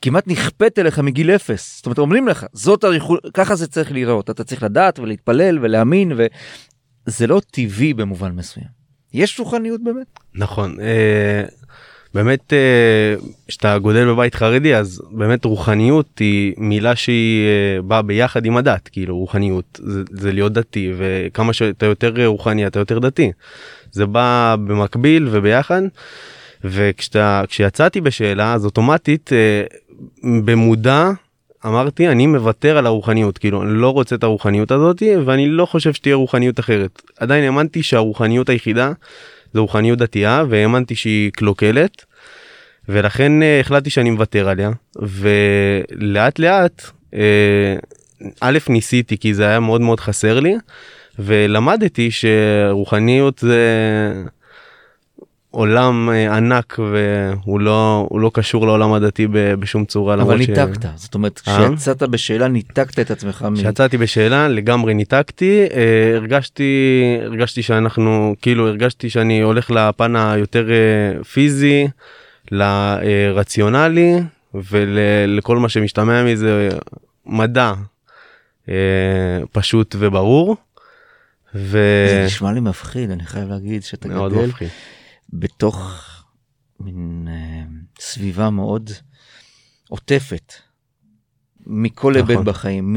כמעט 0.01 0.27
נכפית 0.27 0.79
אליך 0.79 0.99
מגיל 0.99 1.31
אפס. 1.31 1.77
זאת 1.77 1.85
אומרת, 1.85 1.97
אומרים 1.97 2.27
לך, 2.27 2.45
זאת 2.53 2.83
הריחול, 2.83 3.19
ככה 3.33 3.55
זה 3.55 3.67
צריך 3.67 3.91
להיראות, 3.91 4.29
אתה 4.29 4.43
צריך 4.43 4.63
לדעת 4.63 4.99
ולהתפלל 4.99 5.59
ולהאמין, 5.61 6.11
וזה 7.07 7.27
לא 7.27 7.41
טבעי 7.51 7.93
במובן 7.93 8.31
מסוים. 8.31 8.67
יש 9.13 9.39
רוחניות 9.39 9.83
באמת? 9.83 10.07
נכון. 10.33 10.77
אה, 12.15 12.23
באמת 12.23 12.53
כשאתה 13.47 13.77
גודל 13.77 14.05
בבית 14.05 14.35
חרדי 14.35 14.75
אז 14.75 15.01
באמת 15.11 15.45
רוחניות 15.45 16.19
היא 16.19 16.53
מילה 16.57 16.95
שהיא 16.95 17.45
אה, 17.45 17.81
באה 17.81 18.01
ביחד 18.01 18.45
עם 18.45 18.57
הדת. 18.57 18.87
כאילו 18.87 19.17
רוחניות 19.17 19.79
זה, 19.83 20.03
זה 20.11 20.31
להיות 20.31 20.53
דתי 20.53 20.93
וכמה 20.97 21.53
שאתה 21.53 21.85
יותר 21.85 22.25
רוחני 22.25 22.67
אתה 22.67 22.79
יותר 22.79 22.99
דתי. 22.99 23.31
זה 23.91 24.05
בא 24.05 24.55
במקביל 24.67 25.27
וביחד 25.31 25.81
וכשאתה 26.63 27.43
כשיצאתי 27.47 28.01
בשאלה 28.01 28.53
אז 28.53 28.65
אוטומטית 28.65 29.29
אה, 29.33 29.63
במודע 30.45 31.09
אמרתי 31.65 32.07
אני 32.07 32.27
מוותר 32.27 32.77
על 32.77 32.85
הרוחניות. 32.85 33.37
כאילו 33.37 33.61
אני 33.61 33.71
לא 33.73 33.89
רוצה 33.89 34.15
את 34.15 34.23
הרוחניות 34.23 34.71
הזאתי 34.71 35.15
ואני 35.15 35.49
לא 35.49 35.65
חושב 35.65 35.93
שתהיה 35.93 36.15
רוחניות 36.15 36.59
אחרת. 36.59 37.01
עדיין 37.19 37.43
האמנתי 37.43 37.83
שהרוחניות 37.83 38.49
היחידה 38.49 38.91
זו 39.53 39.61
רוחניות 39.61 39.99
דתייה 39.99 40.43
והאמנתי 40.49 40.95
שהיא 40.95 41.31
קלוקלת 41.31 42.05
ולכן 42.89 43.41
uh, 43.41 43.45
החלטתי 43.61 43.89
שאני 43.89 44.09
מוותר 44.09 44.49
עליה. 44.49 44.71
ולאט 44.95 46.39
לאט 46.39 46.81
uh, 47.11 47.17
א' 48.41 48.57
ניסיתי 48.69 49.17
כי 49.17 49.33
זה 49.33 49.47
היה 49.47 49.59
מאוד 49.59 49.81
מאוד 49.81 49.99
חסר 49.99 50.39
לי 50.39 50.55
ולמדתי 51.19 52.09
שרוחניות 52.11 53.39
זה 53.39 53.63
עולם 55.51 56.09
uh, 56.09 56.31
ענק 56.33 56.79
והוא 56.79 57.59
לא 57.59 58.07
הוא 58.09 58.19
לא 58.19 58.31
קשור 58.33 58.67
לעולם 58.67 58.93
הדתי 58.93 59.27
בשום 59.31 59.85
צורה. 59.85 60.13
אבל 60.13 60.37
ניתקת 60.37 60.83
ש... 60.83 60.85
זאת 60.95 61.15
אומרת 61.15 61.39
כשיצאת 61.39 62.03
בשאלה 62.03 62.47
ניתקת 62.47 62.99
את 62.99 63.11
עצמך. 63.11 63.47
כשיצאתי 63.55 63.97
בשאלה 63.97 64.47
לגמרי 64.47 64.93
ניתקתי 64.93 65.65
uh, 65.69 65.73
הרגשתי 66.15 67.17
הרגשתי 67.23 67.63
שאנחנו 67.63 68.35
כאילו 68.41 68.67
הרגשתי 68.67 69.09
שאני 69.09 69.41
הולך 69.41 69.71
לפן 69.71 70.15
היותר 70.15 70.67
פיזי. 71.33 71.87
לרציונלי 72.51 74.19
ולכל 74.53 75.57
מה 75.57 75.69
שמשתמע 75.69 76.23
מזה 76.23 76.69
מדע 77.25 77.73
אה, 78.69 78.75
פשוט 79.51 79.95
וברור. 79.99 80.57
ו... 81.55 82.05
זה 82.09 82.23
נשמע 82.25 82.51
לי 82.51 82.59
מפחיד 82.59 83.11
אני 83.11 83.25
חייב 83.25 83.49
להגיד 83.49 83.83
שאתה 83.83 84.07
גדל 84.07 84.45
מפחיד. 84.45 84.67
בתוך 85.33 86.03
מין 86.79 87.27
אה, 87.31 87.63
סביבה 87.99 88.49
מאוד 88.49 88.89
עוטפת 89.89 90.53
מכל 91.67 92.13
נכון. 92.17 92.29
היבט 92.29 92.45
בחיים 92.45 92.95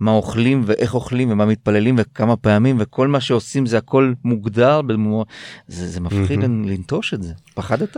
ממה 0.00 0.10
אוכלים 0.10 0.62
ואיך 0.66 0.94
אוכלים 0.94 1.30
ומה 1.30 1.46
מתפללים 1.46 1.94
וכמה 1.98 2.36
פעמים 2.36 2.76
וכל 2.80 3.08
מה 3.08 3.20
שעושים 3.20 3.66
זה 3.66 3.78
הכל 3.78 4.12
מוגדר 4.24 4.82
במו... 4.82 5.24
זה, 5.68 5.88
זה 5.88 6.00
מפחיד 6.00 6.40
mm-hmm. 6.40 6.66
לנטוש 6.68 7.14
את 7.14 7.22
זה 7.22 7.32
פחדת? 7.54 7.96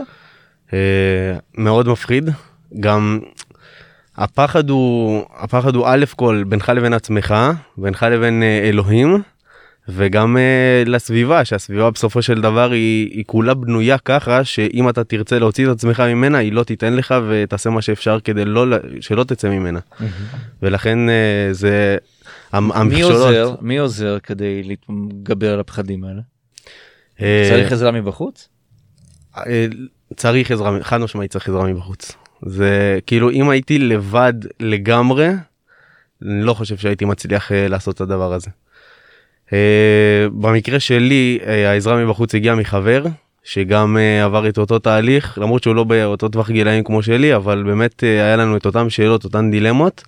אה, 0.73 1.37
מאוד 1.57 1.87
מפחיד 1.87 2.29
גם 2.79 3.19
הפחד 4.15 4.69
הוא 4.69 5.21
הפחד 5.35 5.75
הוא 5.75 5.85
א' 5.87 6.05
כל 6.15 6.43
בינך 6.47 6.69
לבין 6.69 6.93
עצמך 6.93 7.35
בינך 7.77 8.03
לבין 8.03 8.43
אה, 8.43 8.59
אלוהים 8.69 9.21
וגם 9.89 10.37
uh, 10.37 10.89
לסביבה 10.89 11.45
שהסביבה 11.45 11.91
בסופו 11.91 12.21
של 12.21 12.41
דבר 12.41 12.71
היא, 12.71 13.11
היא 13.11 13.23
כולה 13.27 13.53
בנויה 13.53 13.97
ככה 13.97 14.43
שאם 14.43 14.89
אתה 14.89 15.03
תרצה 15.03 15.39
להוציא 15.39 15.65
את 15.65 15.71
עצמך 15.71 15.99
ממנה 15.99 16.37
היא 16.37 16.53
לא 16.53 16.63
תיתן 16.63 16.93
לך 16.93 17.15
ותעשה 17.29 17.69
מה 17.69 17.81
שאפשר 17.81 18.19
כדי 18.19 18.45
לא 18.45 18.65
שלא 19.01 19.23
תצא 19.23 19.49
ממנה 19.49 19.79
ולכן 20.61 20.99
uh, 21.09 21.11
זה 21.51 21.97
מי 22.85 23.01
עוזר 23.01 23.55
מי 23.61 23.77
עוזר 23.77 24.17
כדי 24.23 24.63
להתגבר 24.63 25.53
על 25.53 25.59
הפחדים 25.59 26.03
האלה. 26.03 26.21
צריך 27.49 27.71
עזרה 27.71 27.91
מבחוץ? 27.91 28.49
צריך 30.15 30.51
עזרה 30.51 30.83
חד 30.83 30.97
משמעית 30.97 31.31
צריך 31.31 31.49
עזרה 31.49 31.63
מבחוץ 31.63 32.11
זה 32.45 32.99
כאילו 33.07 33.31
אם 33.31 33.49
הייתי 33.49 33.79
לבד 33.79 34.33
לגמרי 34.59 35.27
אני 36.21 36.43
לא 36.43 36.53
חושב 36.53 36.77
שהייתי 36.77 37.05
מצליח 37.05 37.51
uh, 37.51 37.53
לעשות 37.69 37.95
את 37.95 38.01
הדבר 38.01 38.33
הזה. 38.33 38.49
Uh, 39.53 40.29
במקרה 40.33 40.79
שלי 40.79 41.39
uh, 41.41 41.47
העזרה 41.47 42.05
מבחוץ 42.05 42.35
הגיעה 42.35 42.55
מחבר 42.55 43.03
שגם 43.43 43.97
uh, 43.97 44.25
עבר 44.25 44.49
את 44.49 44.57
אותו 44.57 44.79
תהליך 44.79 45.37
למרות 45.41 45.63
שהוא 45.63 45.75
לא 45.75 45.83
באותו 45.83 46.29
טווח 46.29 46.51
גילאים 46.51 46.83
כמו 46.83 47.03
שלי 47.03 47.35
אבל 47.35 47.63
באמת 47.63 47.99
uh, 47.99 48.05
היה 48.05 48.35
לנו 48.35 48.57
את 48.57 48.65
אותם 48.65 48.89
שאלות 48.89 49.23
אותן 49.23 49.51
דילמות 49.51 50.03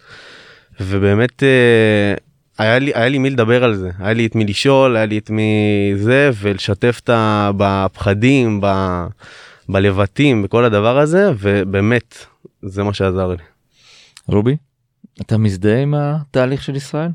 ובאמת 0.79 1.43
uh, 1.43 2.19
היה 2.57 2.79
לי 2.79 2.91
היה 2.95 3.09
לי 3.09 3.17
מי 3.17 3.29
לדבר 3.29 3.63
על 3.63 3.75
זה 3.75 3.89
היה 3.99 4.13
לי 4.13 4.25
את 4.25 4.35
מי 4.35 4.45
לשאול 4.45 4.95
היה 4.95 5.05
לי 5.05 5.17
את 5.17 5.29
מי 5.29 5.91
זה 5.95 6.29
ולשתף 6.41 7.01
את 7.03 7.09
בפחדים. 7.57 8.61
ב... 8.61 8.67
בלבטים 9.69 10.43
בכל 10.43 10.65
הדבר 10.65 10.97
הזה 10.97 11.31
ובאמת 11.39 12.25
זה 12.61 12.83
מה 12.83 12.93
שעזר 12.93 13.27
לי. 13.27 13.43
רובי 14.27 14.57
אתה 15.21 15.37
מזדהה 15.37 15.81
עם 15.81 15.93
התהליך 15.97 16.63
של 16.63 16.75
ישראל? 16.75 17.11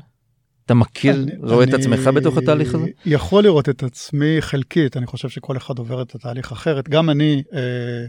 אתה 0.65 0.73
מכיר 0.73 1.15
אני, 1.15 1.31
רואה 1.37 1.63
אני 1.63 1.75
את 1.75 1.79
עצמך 1.79 2.07
בתוך 2.07 2.37
התהליך 2.37 2.75
הזה? 2.75 2.85
יכול 3.05 3.43
לראות 3.43 3.69
את 3.69 3.83
עצמי 3.83 4.37
חלקית 4.39 4.97
אני 4.97 5.07
חושב 5.07 5.29
שכל 5.29 5.57
אחד 5.57 5.77
עובר 5.77 6.01
את 6.01 6.15
התהליך 6.15 6.51
אחרת 6.51 6.89
גם 6.89 7.09
אני 7.09 7.43
אה, 7.53 8.05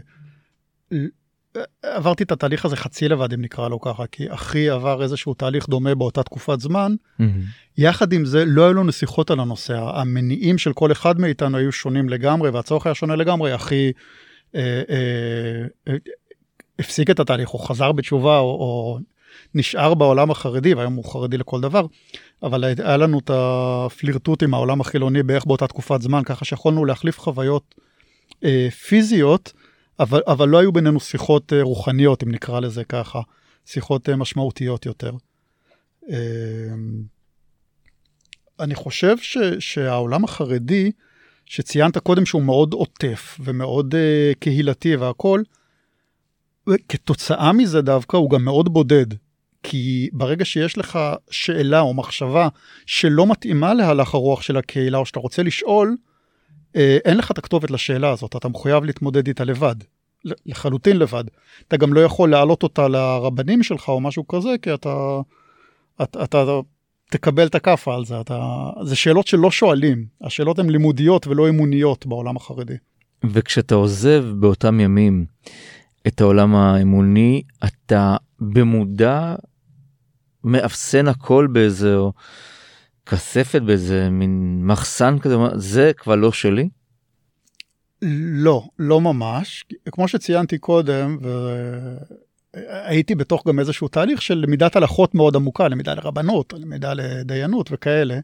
עברתי 1.83 2.23
את 2.23 2.31
התהליך 2.31 2.65
הזה 2.65 2.75
חצי 2.75 3.09
לבד 3.09 3.33
אם 3.33 3.41
נקרא 3.41 3.69
לו 3.69 3.81
ככה 3.81 4.03
כי 4.11 4.33
אחי 4.33 4.69
עבר 4.69 5.03
איזשהו 5.03 5.33
תהליך 5.33 5.69
דומה 5.69 5.95
באותה 5.95 6.23
תקופת 6.23 6.59
זמן 6.59 6.95
mm-hmm. 7.21 7.23
יחד 7.77 8.13
עם 8.13 8.25
זה 8.25 8.45
לא 8.45 8.63
היו 8.65 8.73
לנו 8.73 8.91
שיחות 8.91 9.31
על 9.31 9.39
הנושא 9.39 9.77
המניעים 9.95 10.57
של 10.57 10.73
כל 10.73 10.91
אחד 10.91 11.19
מאיתנו 11.19 11.57
היו 11.57 11.71
שונים 11.71 12.09
לגמרי 12.09 12.49
והצורך 12.49 12.85
היה 12.85 12.95
שונה 12.95 13.15
לגמרי 13.15 13.55
אחי. 13.55 13.91
אה, 14.55 14.81
אה, 14.89 15.95
הפסיק 16.79 17.09
את 17.09 17.19
התהליך 17.19 17.53
או 17.53 17.59
חזר 17.59 17.91
בתשובה 17.91 18.39
או, 18.39 18.45
או 18.45 18.99
נשאר 19.55 19.93
בעולם 19.93 20.31
החרדי 20.31 20.73
והיום 20.73 20.93
הוא 20.93 21.05
חרדי 21.05 21.37
לכל 21.37 21.61
דבר 21.61 21.85
אבל 22.43 22.63
היה 22.63 22.97
לנו 22.97 23.19
את 23.19 23.31
הפלירטוט 23.33 24.43
עם 24.43 24.53
העולם 24.53 24.81
החילוני 24.81 25.23
בערך 25.23 25.45
באותה 25.45 25.67
תקופת 25.67 26.01
זמן 26.01 26.23
ככה 26.23 26.45
שיכולנו 26.45 26.85
להחליף 26.85 27.19
חוויות 27.19 27.75
אה, 28.43 28.67
פיזיות 28.87 29.53
אבל, 29.99 30.21
אבל 30.27 30.49
לא 30.49 30.57
היו 30.57 30.71
בינינו 30.71 30.99
שיחות 30.99 31.53
אה, 31.53 31.61
רוחניות, 31.61 32.23
אם 32.23 32.31
נקרא 32.31 32.59
לזה 32.59 32.83
ככה, 32.83 33.21
שיחות 33.65 34.09
אה, 34.09 34.15
משמעותיות 34.15 34.85
יותר. 34.85 35.11
אה, 36.09 36.17
אני 38.59 38.75
חושב 38.75 39.17
ש, 39.17 39.37
שהעולם 39.59 40.23
החרדי, 40.23 40.91
שציינת 41.45 41.97
קודם 41.97 42.25
שהוא 42.25 42.41
מאוד 42.41 42.73
עוטף 42.73 43.37
ומאוד 43.39 43.95
uh, 43.95 44.39
קהילתי 44.39 44.95
והכול, 44.95 45.43
כתוצאה 46.89 47.53
מזה 47.53 47.81
דווקא 47.81 48.17
הוא 48.17 48.29
גם 48.29 48.43
מאוד 48.45 48.73
בודד. 48.73 49.05
כי 49.63 50.09
ברגע 50.13 50.45
שיש 50.45 50.77
לך 50.77 50.99
שאלה 51.29 51.79
או 51.79 51.93
מחשבה 51.93 52.47
שלא 52.85 53.27
מתאימה 53.27 53.73
להלך 53.73 54.13
הרוח 54.13 54.41
של 54.41 54.57
הקהילה, 54.57 54.97
או 54.97 55.05
שאתה 55.05 55.19
רוצה 55.19 55.43
לשאול, 55.43 55.95
אה, 56.75 56.97
אין 57.05 57.17
לך 57.17 57.31
את 57.31 57.37
הכתובת 57.37 57.71
לשאלה 57.71 58.09
הזאת, 58.09 58.35
אתה 58.35 58.47
מחויב 58.47 58.83
להתמודד 58.83 59.27
איתה 59.27 59.43
לבד, 59.43 59.75
לחלוטין 60.45 60.97
לבד. 60.97 61.23
אתה 61.67 61.77
גם 61.77 61.93
לא 61.93 61.99
יכול 61.99 62.29
להעלות 62.29 62.63
אותה 62.63 62.87
לרבנים 62.87 63.63
שלך 63.63 63.89
או 63.89 63.99
משהו 63.99 64.27
כזה, 64.27 64.49
כי 64.61 64.73
אתה, 64.73 65.19
אתה, 66.03 66.23
אתה 66.23 66.59
תקבל 67.09 67.47
את 67.47 67.55
הכאפה 67.55 67.95
על 67.95 68.05
זה. 68.05 68.21
אתה, 68.21 68.69
זה 68.83 68.95
שאלות 68.95 69.27
שלא 69.27 69.51
שואלים, 69.51 70.05
השאלות 70.21 70.59
הן 70.59 70.69
לימודיות 70.69 71.27
ולא 71.27 71.49
אמוניות 71.49 72.05
בעולם 72.05 72.37
החרדי. 72.37 72.77
וכשאתה 73.23 73.75
עוזב 73.75 74.25
באותם 74.39 74.79
ימים 74.79 75.25
את 76.07 76.21
העולם 76.21 76.55
האמוני, 76.55 77.43
אתה 77.65 78.15
במודע 78.39 79.35
מאפסן 80.43 81.07
הכל 81.07 81.47
באיזה 81.51 81.95
כספת 83.05 83.61
באיזה 83.61 84.09
מין 84.09 84.61
מחסן 84.65 85.19
כזה 85.19 85.35
זה 85.55 85.91
כבר 85.97 86.15
לא 86.15 86.31
שלי. 86.31 86.69
לא 88.21 88.63
לא 88.79 89.01
ממש 89.01 89.65
כמו 89.91 90.07
שציינתי 90.07 90.57
קודם 90.57 91.17
והייתי 92.53 93.15
בתוך 93.15 93.47
גם 93.47 93.59
איזשהו 93.59 93.87
תהליך 93.87 94.21
של 94.21 94.33
למידת 94.33 94.75
הלכות 94.75 95.15
מאוד 95.15 95.35
עמוקה 95.35 95.67
למידה 95.67 95.93
לרבנות 95.93 96.53
למידה 96.53 96.93
לדיינות 96.93 97.69
וכאלה 97.71 98.19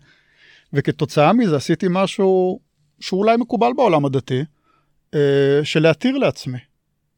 וכתוצאה 0.73 1.33
מזה 1.33 1.55
עשיתי 1.55 1.85
משהו 1.89 2.59
שאולי 2.99 3.37
מקובל 3.37 3.71
בעולם 3.77 4.05
הדתי 4.05 4.43
אה, 5.15 5.59
של 5.63 5.79
להתיר 5.79 6.17
לעצמי. 6.17 6.68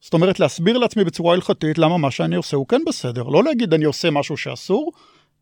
זאת 0.02 0.14
אומרת 0.14 0.40
להסביר 0.40 0.78
לעצמי 0.78 1.04
בצורה 1.04 1.34
הלכתית 1.34 1.78
למה 1.78 1.98
מה 1.98 2.10
שאני 2.10 2.36
עושה 2.36 2.56
הוא 2.56 2.66
כן 2.68 2.82
בסדר 2.86 3.22
לא 3.22 3.44
להגיד 3.44 3.74
אני 3.74 3.84
עושה 3.84 4.10
משהו 4.10 4.36
שאסור 4.36 4.92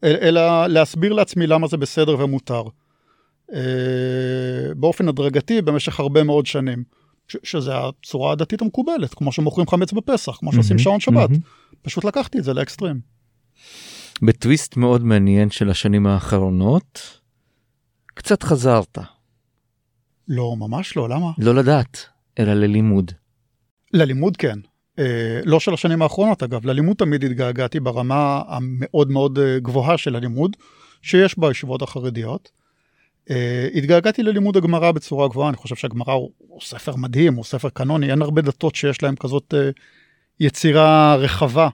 אלא 0.04 0.66
להסביר 0.66 1.12
לעצמי 1.12 1.46
למה 1.46 1.66
זה 1.66 1.76
בסדר 1.76 2.16
ומותר. 2.18 2.62
אה, 3.54 4.74
באופן 4.76 5.08
הדרגתי 5.08 5.62
במשך 5.62 6.00
הרבה 6.00 6.22
מאוד 6.22 6.46
שנים. 6.46 6.84
שזה 7.42 7.72
הצורה 7.78 8.32
הדתית 8.32 8.62
המקובלת 8.62 9.14
כמו 9.14 9.32
שמוכרים 9.32 9.66
חמץ 9.66 9.92
בפסח 9.92 10.36
כמו 10.36 10.52
שעושים 10.52 10.78
שעון 10.78 11.00
שבת 11.00 11.30
פשוט 11.82 12.04
לקחתי 12.04 12.38
את 12.38 12.44
זה 12.44 12.54
לאקסטרים. 12.54 13.00
בטוויסט 14.22 14.76
מאוד 14.76 15.04
מעניין 15.04 15.50
של 15.50 15.70
השנים 15.70 16.06
האחרונות 16.06 17.20
קצת 18.06 18.42
חזרת. 18.42 18.98
לא 20.28 20.56
ממש 20.56 20.96
לא 20.96 21.08
למה? 21.08 21.30
לא 21.38 21.54
לדעת 21.54 22.06
אלא 22.38 22.54
ללימוד. 22.54 23.12
ללימוד 23.92 24.36
כן. 24.36 24.58
אה, 24.98 25.40
לא 25.44 25.60
של 25.60 25.74
השנים 25.74 26.02
האחרונות 26.02 26.42
אגב, 26.42 26.66
ללימוד 26.66 26.96
תמיד 26.96 27.24
התגעגעתי 27.24 27.80
ברמה 27.80 28.42
המאוד 28.48 29.10
מאוד 29.10 29.38
אה, 29.38 29.58
גבוהה 29.58 29.98
של 29.98 30.16
הלימוד 30.16 30.56
שיש 31.02 31.38
בישיבות 31.38 31.82
החרדיות. 31.82 32.50
אה, 33.30 33.68
התגעגעתי 33.74 34.22
ללימוד 34.22 34.56
הגמרא 34.56 34.92
בצורה 34.92 35.28
גבוהה, 35.28 35.48
אני 35.48 35.56
חושב 35.56 35.76
שהגמרא 35.76 36.12
הוא, 36.12 36.30
הוא 36.38 36.60
ספר 36.60 36.96
מדהים, 36.96 37.34
הוא 37.34 37.44
ספר 37.44 37.68
קנוני, 37.68 38.10
אין 38.10 38.22
הרבה 38.22 38.42
דתות 38.42 38.74
שיש 38.74 39.02
להם 39.02 39.16
כזאת 39.16 39.54
יצירה 40.40 41.16
רחבה, 41.16 41.68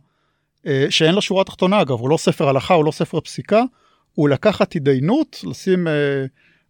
שאין 0.90 1.14
לה 1.14 1.20
שורה 1.20 1.44
תחתונה 1.44 1.82
אגב, 1.82 2.00
הוא 2.00 2.10
לא 2.10 2.16
ספר 2.16 2.48
הלכה, 2.48 2.74
הוא 2.74 2.84
לא 2.84 2.90
ספר 2.90 3.20
פסיקה, 3.20 3.62
הוא 4.12 4.28
לקחת 4.28 4.76
התדיינות, 4.76 5.40
לשים 5.44 5.86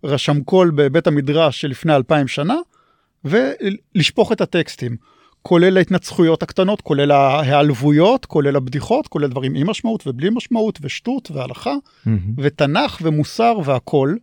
רשם 0.05 0.43
קול 0.43 0.73
בבית 0.75 1.07
המדרש 1.07 1.61
שלפני 1.61 1.97
אלפיים 1.97 2.29
שנה, 2.29 2.57
ולשפוך 3.25 4.33
את 4.33 4.41
הטקסטים. 4.41 4.97
כולל 5.47 5.77
ההתנצחויות 5.77 6.43
הקטנות, 6.43 6.81
כולל 6.81 7.11
ההיעלבויות, 7.11 8.27
כולל 8.27 8.57
הבדיחות, 8.57 9.09
כולל 9.09 9.29
דברים 9.29 9.55
עם 9.55 9.71
משמעות 9.71 10.07
ובלי 10.07 10.31
משמעות, 10.31 10.79
ושטות 10.83 11.31
והלכה, 11.31 11.75
mm-hmm. 11.75 12.11
ותנ"ך 12.37 12.99
ומוסר 13.03 13.59
והכל. 13.65 14.15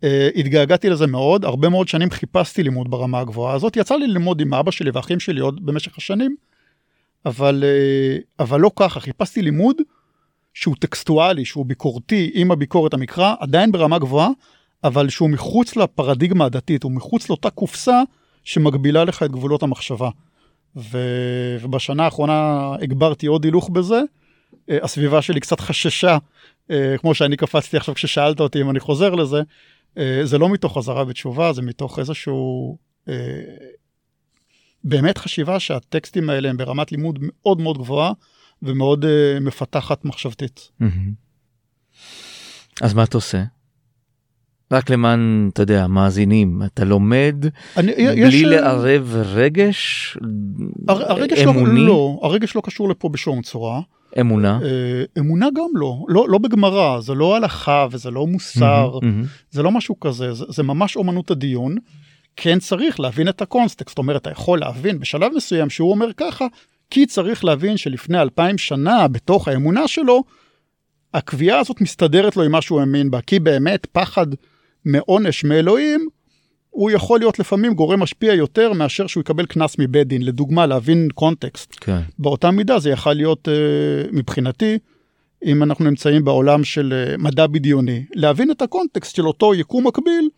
Uh, 0.00 0.04
התגעגעתי 0.36 0.90
לזה 0.90 1.06
מאוד, 1.06 1.44
הרבה 1.44 1.68
מאוד 1.68 1.88
שנים 1.88 2.10
חיפשתי 2.10 2.62
לימוד 2.62 2.90
ברמה 2.90 3.20
הגבוהה 3.20 3.54
הזאת, 3.54 3.76
יצא 3.76 3.96
לי 3.96 4.06
ללמוד 4.06 4.40
עם 4.40 4.54
אבא 4.54 4.70
שלי 4.70 4.90
ואחים 4.90 5.20
שלי 5.20 5.40
עוד 5.40 5.66
במשך 5.66 5.98
השנים, 5.98 6.36
אבל, 7.26 7.64
uh, 7.64 8.22
אבל 8.38 8.60
לא 8.60 8.70
ככה, 8.76 9.00
חיפשתי 9.00 9.42
לימוד 9.42 9.76
שהוא 10.54 10.74
טקסטואלי, 10.78 11.44
שהוא 11.44 11.66
ביקורתי 11.66 12.30
עם 12.34 12.50
הביקורת 12.50 12.94
המקרא, 12.94 13.34
עדיין 13.40 13.72
ברמה 13.72 13.98
גבוהה, 13.98 14.28
אבל 14.84 15.08
שהוא 15.08 15.30
מחוץ 15.30 15.76
לפרדיגמה 15.76 16.44
הדתית, 16.44 16.82
הוא 16.82 16.92
מחוץ 16.92 17.28
לאותה 17.28 17.50
קופסה 17.50 18.02
שמגבילה 18.44 19.04
לך 19.04 19.22
את 19.22 19.30
גבולות 19.30 19.62
המחשבה. 19.62 20.10
ו... 20.76 20.98
ובשנה 21.60 22.04
האחרונה 22.04 22.70
הגברתי 22.82 23.26
עוד 23.26 23.44
הילוך 23.44 23.70
בזה. 23.70 24.00
אה, 24.70 24.78
הסביבה 24.82 25.22
שלי 25.22 25.40
קצת 25.40 25.60
חששה, 25.60 26.18
אה, 26.70 26.94
כמו 26.98 27.14
שאני 27.14 27.36
קפצתי 27.36 27.76
עכשיו 27.76 27.94
כששאלת 27.94 28.40
אותי 28.40 28.60
אם 28.60 28.70
אני 28.70 28.80
חוזר 28.80 29.14
לזה, 29.14 29.42
אה, 29.98 30.20
זה 30.24 30.38
לא 30.38 30.48
מתוך 30.48 30.78
חזרה 30.78 31.04
בתשובה, 31.04 31.52
זה 31.52 31.62
מתוך 31.62 31.98
איזשהו 31.98 32.78
באמת 34.84 35.18
חשיבה 35.18 35.60
שהטקסטים 35.60 36.30
האלה 36.30 36.50
הם 36.50 36.56
ברמת 36.56 36.92
לימוד 36.92 37.18
מאוד 37.22 37.60
מאוד 37.60 37.78
גבוהה 37.78 38.12
ומאוד 38.62 39.04
מפתחת 39.40 40.04
מחשבתית. 40.04 40.70
אז 42.82 42.94
מה 42.94 43.04
אתה 43.04 43.16
עושה? 43.16 43.42
רק 44.72 44.90
למען, 44.90 45.50
אתה 45.52 45.62
יודע, 45.62 45.86
מאזינים, 45.86 46.62
אתה 46.64 46.84
לומד 46.84 47.36
אני, 47.76 47.92
בלי 47.94 48.36
יש... 48.36 48.42
לערב 48.42 49.16
רגש 49.16 50.16
הר, 50.88 51.12
הרגש 51.12 51.38
לא- 51.38 51.50
אמוני? 51.50 51.80
לא, 51.80 51.86
לא, 51.86 52.20
הרגש 52.22 52.56
לא 52.56 52.62
קשור 52.64 52.88
לפה 52.88 53.08
בשום 53.08 53.42
צורה. 53.42 53.80
אמונה? 54.20 54.58
אה, 54.62 55.04
אמונה 55.18 55.48
גם 55.54 55.66
לא, 55.74 56.04
לא, 56.08 56.26
לא 56.28 56.38
בגמרא, 56.38 57.00
זה 57.00 57.14
לא 57.14 57.36
הלכה 57.36 57.86
וזה 57.90 58.10
לא 58.10 58.26
מוסר, 58.26 58.98
mm-hmm, 58.98 59.04
mm-hmm. 59.04 59.50
זה 59.50 59.62
לא 59.62 59.70
משהו 59.70 60.00
כזה, 60.00 60.32
זה, 60.32 60.44
זה 60.48 60.62
ממש 60.62 60.96
אומנות 60.96 61.30
הדיון. 61.30 61.76
כן 62.36 62.58
צריך 62.58 63.00
להבין 63.00 63.28
את 63.28 63.42
הקונטקסט, 63.42 63.88
זאת 63.88 63.98
אומרת, 63.98 64.22
אתה 64.22 64.30
יכול 64.30 64.58
להבין 64.58 64.98
בשלב 64.98 65.32
מסוים 65.36 65.70
שהוא 65.70 65.90
אומר 65.90 66.12
ככה, 66.16 66.46
כי 66.90 67.06
צריך 67.06 67.44
להבין 67.44 67.76
שלפני 67.76 68.20
אלפיים 68.20 68.58
שנה 68.58 69.08
בתוך 69.08 69.48
האמונה 69.48 69.88
שלו, 69.88 70.22
הקביעה 71.14 71.58
הזאת 71.58 71.80
מסתדרת 71.80 72.36
לו 72.36 72.42
עם 72.42 72.52
מה 72.52 72.62
שהוא 72.62 72.80
האמין 72.80 73.10
בה, 73.10 73.20
כי 73.20 73.38
באמת 73.38 73.86
פחד 73.86 74.26
מעונש 74.84 75.44
מאלוהים, 75.44 76.08
הוא 76.70 76.90
יכול 76.90 77.18
להיות 77.18 77.38
לפעמים 77.38 77.74
גורם 77.74 78.00
משפיע 78.00 78.34
יותר 78.34 78.72
מאשר 78.72 79.06
שהוא 79.06 79.20
יקבל 79.20 79.46
קנס 79.46 79.76
מבית 79.78 80.08
דין, 80.08 80.22
לדוגמה 80.22 80.66
להבין 80.66 81.08
קונטקסט. 81.14 81.76
כן. 81.80 82.00
באותה 82.18 82.50
מידה 82.50 82.78
זה 82.78 82.90
יכול 82.90 83.12
להיות 83.12 83.48
uh, 83.48 84.12
מבחינתי, 84.12 84.78
אם 85.44 85.62
אנחנו 85.62 85.84
נמצאים 85.84 86.24
בעולם 86.24 86.64
של 86.64 86.92
uh, 87.16 87.22
מדע 87.22 87.46
בדיוני, 87.46 88.04
להבין 88.14 88.50
את 88.50 88.62
הקונטקסט 88.62 89.16
של 89.16 89.26
אותו 89.26 89.54
יקום 89.54 89.86
מקביל, 89.86 90.28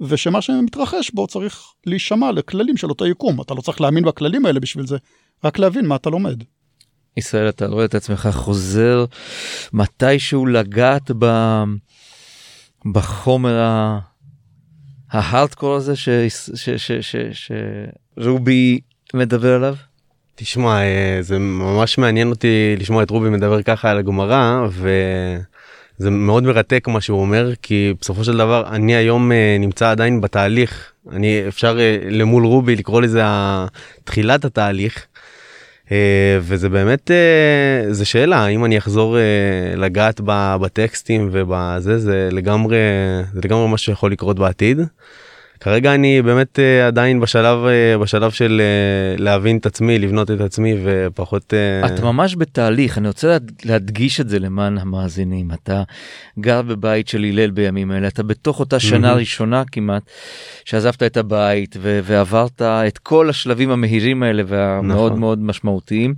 ושמה 0.00 0.42
שמתרחש 0.42 1.10
בו 1.10 1.26
צריך 1.26 1.62
להישמע 1.86 2.32
לכללים 2.32 2.76
של 2.76 2.88
אותו 2.88 3.06
יקום. 3.06 3.40
אתה 3.40 3.54
לא 3.54 3.60
צריך 3.60 3.80
להאמין 3.80 4.04
בכללים 4.04 4.46
האלה 4.46 4.60
בשביל 4.60 4.86
זה, 4.86 4.96
רק 5.44 5.58
להבין 5.58 5.86
מה 5.86 5.96
אתה 5.96 6.10
לומד. 6.10 6.42
ישראל, 7.16 7.48
אתה 7.48 7.66
רואה 7.66 7.84
את 7.84 7.94
עצמך 7.94 8.28
חוזר 8.32 9.04
מתישהו 9.72 10.46
לגעת 10.46 11.10
ב... 11.18 11.24
בחומר 12.92 13.60
ההארדקור 15.10 15.74
הזה 15.74 15.94
שרובי 18.18 18.80
מדבר 19.14 19.54
עליו? 19.54 19.74
תשמע, 20.34 20.82
אה, 20.82 21.18
זה 21.20 21.38
ממש 21.38 21.98
מעניין 21.98 22.30
אותי 22.30 22.76
לשמוע 22.78 23.02
את 23.02 23.10
רובי 23.10 23.30
מדבר 23.30 23.62
ככה 23.62 23.90
על 23.90 23.98
הגמרא, 23.98 24.66
וזה 24.70 26.10
מאוד 26.10 26.42
מרתק 26.42 26.88
מה 26.88 27.00
שהוא 27.00 27.20
אומר, 27.20 27.52
כי 27.62 27.94
בסופו 28.00 28.24
של 28.24 28.36
דבר 28.36 28.66
אני 28.66 28.94
היום 28.96 29.32
אה, 29.32 29.56
נמצא 29.60 29.90
עדיין 29.90 30.20
בתהליך, 30.20 30.92
אני 31.12 31.48
אפשר 31.48 31.78
אה, 31.80 31.98
למול 32.10 32.46
רובי 32.46 32.76
לקרוא 32.76 33.02
לזה 33.02 33.22
תחילת 34.04 34.44
התהליך. 34.44 35.06
אה, 35.92 36.38
וזה 36.40 36.68
באמת 36.68 37.10
אה, 37.10 37.92
זה 37.92 38.04
שאלה 38.04 38.46
אם 38.46 38.64
אני 38.64 38.78
אחזור 38.78 39.18
אה, 39.18 39.22
לגעת 39.76 40.20
בטקסטים 40.60 41.28
ובזה 41.32 41.98
זה 41.98 42.28
לגמרי 42.32 42.76
זה 43.32 43.40
לגמרי 43.44 43.68
מה 43.68 43.78
שיכול 43.78 44.12
לקרות 44.12 44.38
בעתיד. 44.38 44.80
כרגע 45.60 45.94
אני 45.94 46.22
באמת 46.22 46.58
אה, 46.58 46.86
עדיין 46.86 47.20
בשלב 47.20 47.58
אה, 47.66 47.98
בשלב 47.98 48.30
של 48.30 48.60
אה, 48.60 49.24
להבין 49.24 49.56
את 49.58 49.66
עצמי 49.66 49.98
לבנות 49.98 50.30
את 50.30 50.40
עצמי 50.40 50.74
ופחות 50.84 51.54
את 51.86 52.00
ממש 52.00 52.36
בתהליך, 52.36 52.98
אני 52.98 53.08
רוצה 53.08 53.28
להד- 53.28 53.52
להדגיש 53.64 54.20
את 54.20 54.28
זה 54.28 54.38
למען 54.38 54.78
המאזינים. 54.78 55.50
אתה 55.52 55.82
גר 56.40 56.62
בבית 56.62 57.08
של 57.08 57.24
הלל 57.24 57.50
בימים 57.50 57.92
אלה, 57.92 58.08
אתה 58.08 58.22
בתוך 58.22 58.60
אותה 58.60 58.78
שנה 58.80 58.98
מהמם. 59.08 59.18
ראשונה 59.20 59.62
כמעט, 59.72 60.02
שעזבת 60.64 61.02
את 61.02 61.16
הבית 61.16 61.76
ו- 61.80 62.00
ועברת 62.04 62.62
את 62.62 62.98
כל 62.98 63.30
השלבים 63.30 63.70
המהירים 63.70 64.22
האלה 64.22 64.42
והמאוד 64.46 65.06
נכון. 65.12 65.20
מאוד 65.20 65.42
משמעותיים. 65.42 66.14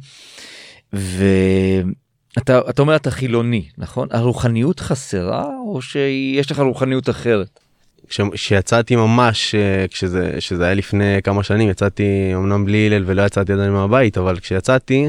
ואתה 0.92 2.61
אתה 2.70 2.83
אומר 2.83 2.96
אתה 2.96 3.11
חילוני, 3.11 3.68
נכון? 3.79 4.09
הרוחניות 4.11 4.81
חסרה 4.81 5.44
או 5.66 5.83
שיש 5.83 6.51
לך 6.51 6.59
רוחניות 6.59 7.11
אחרת? 7.11 7.61
כש- 8.08 8.20
כשיצאתי 8.32 8.96
ממש 8.96 9.54
אה, 9.54 9.88
כשזה 9.88 10.30
שזה 10.38 10.64
היה 10.64 10.74
לפני 10.74 11.18
כמה 11.24 11.42
שנים 11.42 11.70
יצאתי 11.70 12.32
אמנם 12.34 12.64
בלי 12.64 12.86
הלל 12.86 13.02
ולא 13.06 13.22
יצאתי 13.22 13.52
עדיין 13.52 13.70
מהבית 13.70 14.18
אבל 14.18 14.38
כשיצאתי 14.38 15.08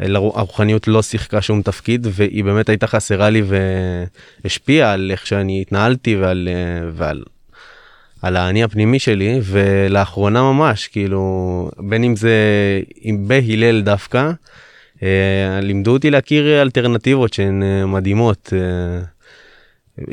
אה, 0.00 0.06
הרוחניות 0.16 0.88
לא 0.88 1.02
שיחקה 1.02 1.42
שום 1.42 1.62
תפקיד 1.62 2.06
והיא 2.10 2.44
באמת 2.44 2.68
הייתה 2.68 2.86
חסרה 2.86 3.30
לי 3.30 3.42
והשפיעה 4.44 4.92
על 4.92 5.10
איך 5.10 5.26
שאני 5.26 5.60
התנהלתי 5.60 6.16
ועל 6.16 6.48
אה, 6.52 6.88
ועל. 6.94 7.22
על 8.22 8.36
האני 8.36 8.64
הפנימי 8.64 8.98
שלי 8.98 9.40
ולאחרונה 9.42 10.42
ממש 10.42 10.88
כאילו 10.88 11.70
בין 11.78 12.04
אם 12.04 12.16
זה 12.16 12.34
עם 13.00 13.28
בהלל 13.28 13.82
דווקא 13.82 14.30
לימדו 15.62 15.92
אותי 15.92 16.10
להכיר 16.10 16.62
אלטרנטיבות 16.62 17.32
שהן 17.32 17.62
מדהימות. 17.86 18.52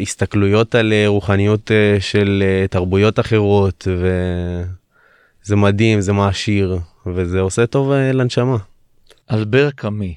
הסתכלויות 0.02 0.76
על 0.76 0.94
אה, 0.94 1.08
רוחניות 1.08 1.72
אה, 1.72 1.98
של 2.00 2.44
אה, 2.46 2.68
תרבויות 2.68 3.20
אחרות 3.20 3.88
וזה 3.88 5.56
מדהים 5.56 6.02
זה 6.02 6.14
מעשיר 6.14 6.80
וזה 7.06 7.40
עושה 7.40 7.66
טוב 7.66 7.92
לנשמה. 7.92 8.58
אלבר 9.32 9.70
קאמי, 9.72 10.16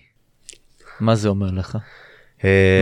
מה 1.01 1.15
זה 1.15 1.29
אומר 1.29 1.51
לך? 1.51 1.79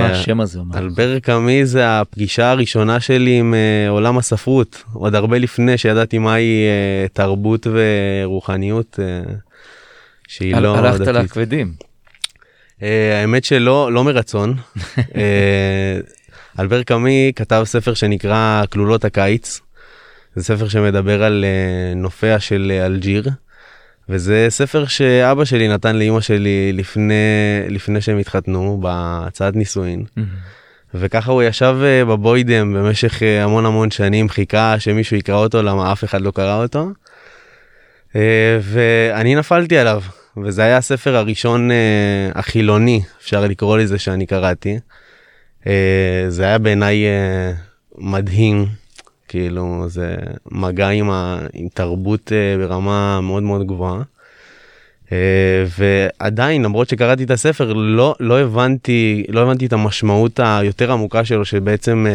מה 0.01 0.07
השם 0.07 0.41
הזה 0.41 0.59
אומר? 0.59 0.77
לך? 0.77 0.83
אלבר 0.83 1.19
קאמי 1.19 1.67
זה 1.67 2.01
הפגישה 2.01 2.51
הראשונה 2.51 3.01
שלי 3.01 3.39
עם 3.39 3.55
עולם 3.89 4.19
הספרות 4.19 4.83
עוד 4.93 5.15
הרבה 5.15 5.39
לפני 5.39 5.79
שידעתי 5.79 6.19
מהי 6.19 6.65
תרבות 7.13 7.67
ורוחניות 7.67 8.99
שהיא 10.29 10.57
לא 10.57 10.79
הלכת. 10.79 11.01
לכבדים. 11.07 11.75
האמת 13.21 13.45
שלא 13.45 13.93
לא 13.93 14.05
מרצון. 14.05 14.55
אלבר 16.61 16.83
קאמי 16.83 17.33
כתב 17.37 17.63
ספר 17.65 17.95
שנקרא 17.95 18.63
כלולות 18.71 19.05
הקיץ. 19.05 19.61
זה 20.37 20.45
ספר 20.45 20.69
שמדבר 20.69 21.23
על 21.23 21.45
אה, 21.45 21.95
נופיה 21.95 22.41
של 22.41 22.73
אה, 22.75 22.87
אלג'יר. 22.87 23.29
וזה 24.09 24.47
ספר 24.49 24.87
שאבא 24.87 25.45
שלי 25.45 25.69
נתן 25.69 25.97
לאימא 25.97 26.21
שלי 26.21 26.73
לפני 26.73 27.15
לפני 27.69 28.01
שהם 28.01 28.19
התחתנו 28.19 28.81
בהצעת 28.83 29.57
נישואין. 29.57 30.05
וככה 30.95 31.33
הוא 31.33 31.43
ישב 31.43 31.77
אה, 31.83 32.05
בבוידם 32.05 32.75
במשך 32.75 33.23
המון 33.43 33.67
המון 33.67 33.91
שנים 33.91 34.29
חיכה 34.29 34.77
שמישהו 34.79 35.17
יקרא 35.17 35.37
אותו 35.37 35.63
למה 35.63 35.93
אף 35.93 36.05
אחד 36.05 36.21
לא 36.21 36.31
קרא 36.31 36.63
אותו. 36.63 36.89
ואני 38.63 39.35
נפלתי 39.35 39.79
עליו 39.79 40.03
וזה 40.45 40.63
היה 40.63 40.77
הספר 40.77 41.17
הראשון 41.17 41.71
החילוני 42.35 43.03
אפשר 43.21 43.47
לקרוא 43.47 43.79
לזה 43.79 43.99
שאני 43.99 44.27
קראתי. 44.27 44.79
אה, 45.67 46.25
זה 46.29 46.45
היה 46.45 46.59
בעיניי 46.59 47.07
אה, 47.07 47.53
מדהים 47.99 48.67
כאילו 49.29 49.85
זה 49.89 50.17
מגע 50.51 50.89
עם, 50.89 51.11
תרבות 51.75 52.33
אה, 52.33 52.57
ברמה 52.59 53.21
מאוד 53.21 53.43
מאוד 53.43 53.67
גבוהה. 53.67 54.03
ועדיין 55.79 56.63
למרות 56.63 56.89
שקראתי 56.89 57.25
את 57.25 57.31
הספר 57.31 57.73
לא 57.73 58.15
לא 58.21 58.41
הבנתי 58.41 59.25
לא 59.29 59.43
הבנתי 59.43 59.67
את 59.67 59.73
המשמעות 59.73 60.41
היותר 60.43 60.93
עמוקה 60.93 61.25
שלו 61.25 61.45
שבעצם 61.45 62.07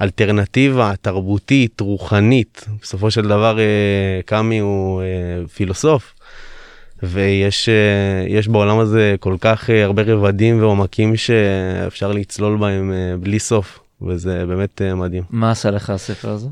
אלטרנטיבה 0.00 0.92
תרבותית 1.02 1.80
רוחנית 1.80 2.68
בסופו 2.82 3.10
של 3.10 3.28
דבר 3.28 3.58
קאמי 4.26 4.58
הוא 4.58 5.02
פילוסוף. 5.54 6.14
ויש 7.02 7.68
אה, 7.68 8.52
בעולם 8.52 8.78
הזה 8.78 9.14
כל 9.20 9.36
כך 9.40 9.70
אה, 9.70 9.84
הרבה 9.84 10.02
רבדים 10.02 10.60
ועומקים 10.60 11.16
שאפשר 11.16 12.12
לצלול 12.12 12.58
בהם 12.58 12.92
אה, 12.92 13.16
בלי 13.20 13.38
סוף 13.38 13.80
וזה 14.02 14.44
באמת 14.46 14.82
מדהים. 14.82 15.22
מה 15.30 15.50
עשה 15.50 15.70
לך 15.70 15.90
הספר 15.90 16.30
הזה? 16.30 16.48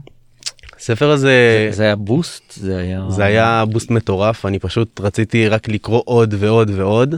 הספר 0.78 1.10
הזה 1.10 1.68
זה 1.70 1.82
היה 1.82 1.96
בוסט? 1.96 2.52
זה 2.52 2.78
היה... 2.78 3.04
זה 3.08 3.24
היה 3.24 3.64
בוסט 3.72 3.90
מטורף 3.90 4.46
אני 4.46 4.58
פשוט 4.58 5.00
רציתי 5.00 5.48
רק 5.48 5.68
לקרוא 5.68 6.02
עוד 6.04 6.34
ועוד 6.38 6.70
ועוד. 6.70 7.14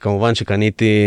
כמובן 0.00 0.34
שקניתי 0.34 1.04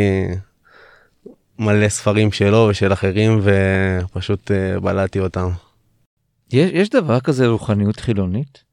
מלא 1.59 1.89
ספרים 1.89 2.31
שלו 2.31 2.67
ושל 2.69 2.93
אחרים 2.93 3.41
ופשוט 3.43 4.51
בלעתי 4.81 5.19
אותם. 5.19 5.49
יש, 6.51 6.71
יש 6.73 6.89
דבר 6.89 7.19
כזה 7.19 7.47
רוחניות 7.47 7.99
חילונית? 7.99 8.63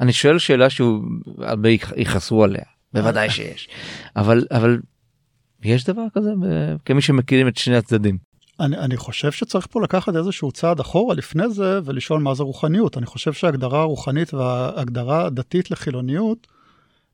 אני 0.00 0.12
שואל 0.12 0.38
שאלה 0.38 0.70
שהוא 0.70 1.02
הרבה 1.38 1.68
יכ- 1.68 1.92
יכעסו 1.96 2.44
עליה, 2.44 2.62
בוודאי 2.92 3.30
שיש. 3.30 3.68
אבל 4.16 4.46
אבל 4.50 4.80
יש 5.62 5.84
דבר 5.84 6.02
כזה 6.14 6.30
כמי 6.84 7.02
שמכירים 7.02 7.48
את 7.48 7.56
שני 7.56 7.76
הצדדים. 7.76 8.18
אני, 8.60 8.76
אני 8.78 8.96
חושב 8.96 9.32
שצריך 9.32 9.66
פה 9.70 9.82
לקחת 9.82 10.16
איזשהו 10.16 10.52
צעד 10.52 10.80
אחורה 10.80 11.14
לפני 11.14 11.50
זה 11.50 11.80
ולשאול 11.84 12.20
מה 12.20 12.34
זה 12.34 12.42
רוחניות. 12.42 12.98
אני 12.98 13.06
חושב 13.06 13.32
שההגדרה 13.32 13.80
הרוחנית 13.80 14.34
וההגדרה 14.34 15.26
הדתית 15.26 15.70
לחילוניות 15.70 16.46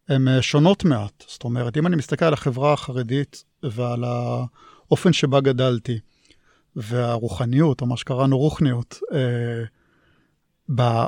הן 0.09 0.29
אה, 0.29 0.42
שונות 0.42 0.85
מעט. 0.85 1.25
זאת 1.29 1.44
אומרת, 1.44 1.77
אם 1.77 1.87
אני 1.87 1.96
מסתכל 1.96 2.25
על 2.25 2.33
החברה 2.33 2.72
החרדית 2.72 3.44
ועל 3.62 4.05
האופן 4.05 5.12
שבה 5.12 5.40
גדלתי, 5.40 5.99
והרוחניות, 6.77 7.81
או 7.81 7.87
מה 7.87 7.96
שקראנו 7.96 8.38
רוחניות, 8.38 8.99
אה, 9.14 9.18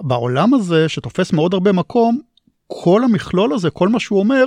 בעולם 0.02 0.54
הזה 0.54 0.88
שתופס 0.88 1.32
מאוד 1.32 1.54
הרבה 1.54 1.72
מקום, 1.72 2.20
כל 2.66 3.04
המכלול 3.04 3.52
הזה, 3.52 3.70
כל 3.70 3.88
מה 3.88 4.00
שהוא 4.00 4.18
אומר, 4.18 4.44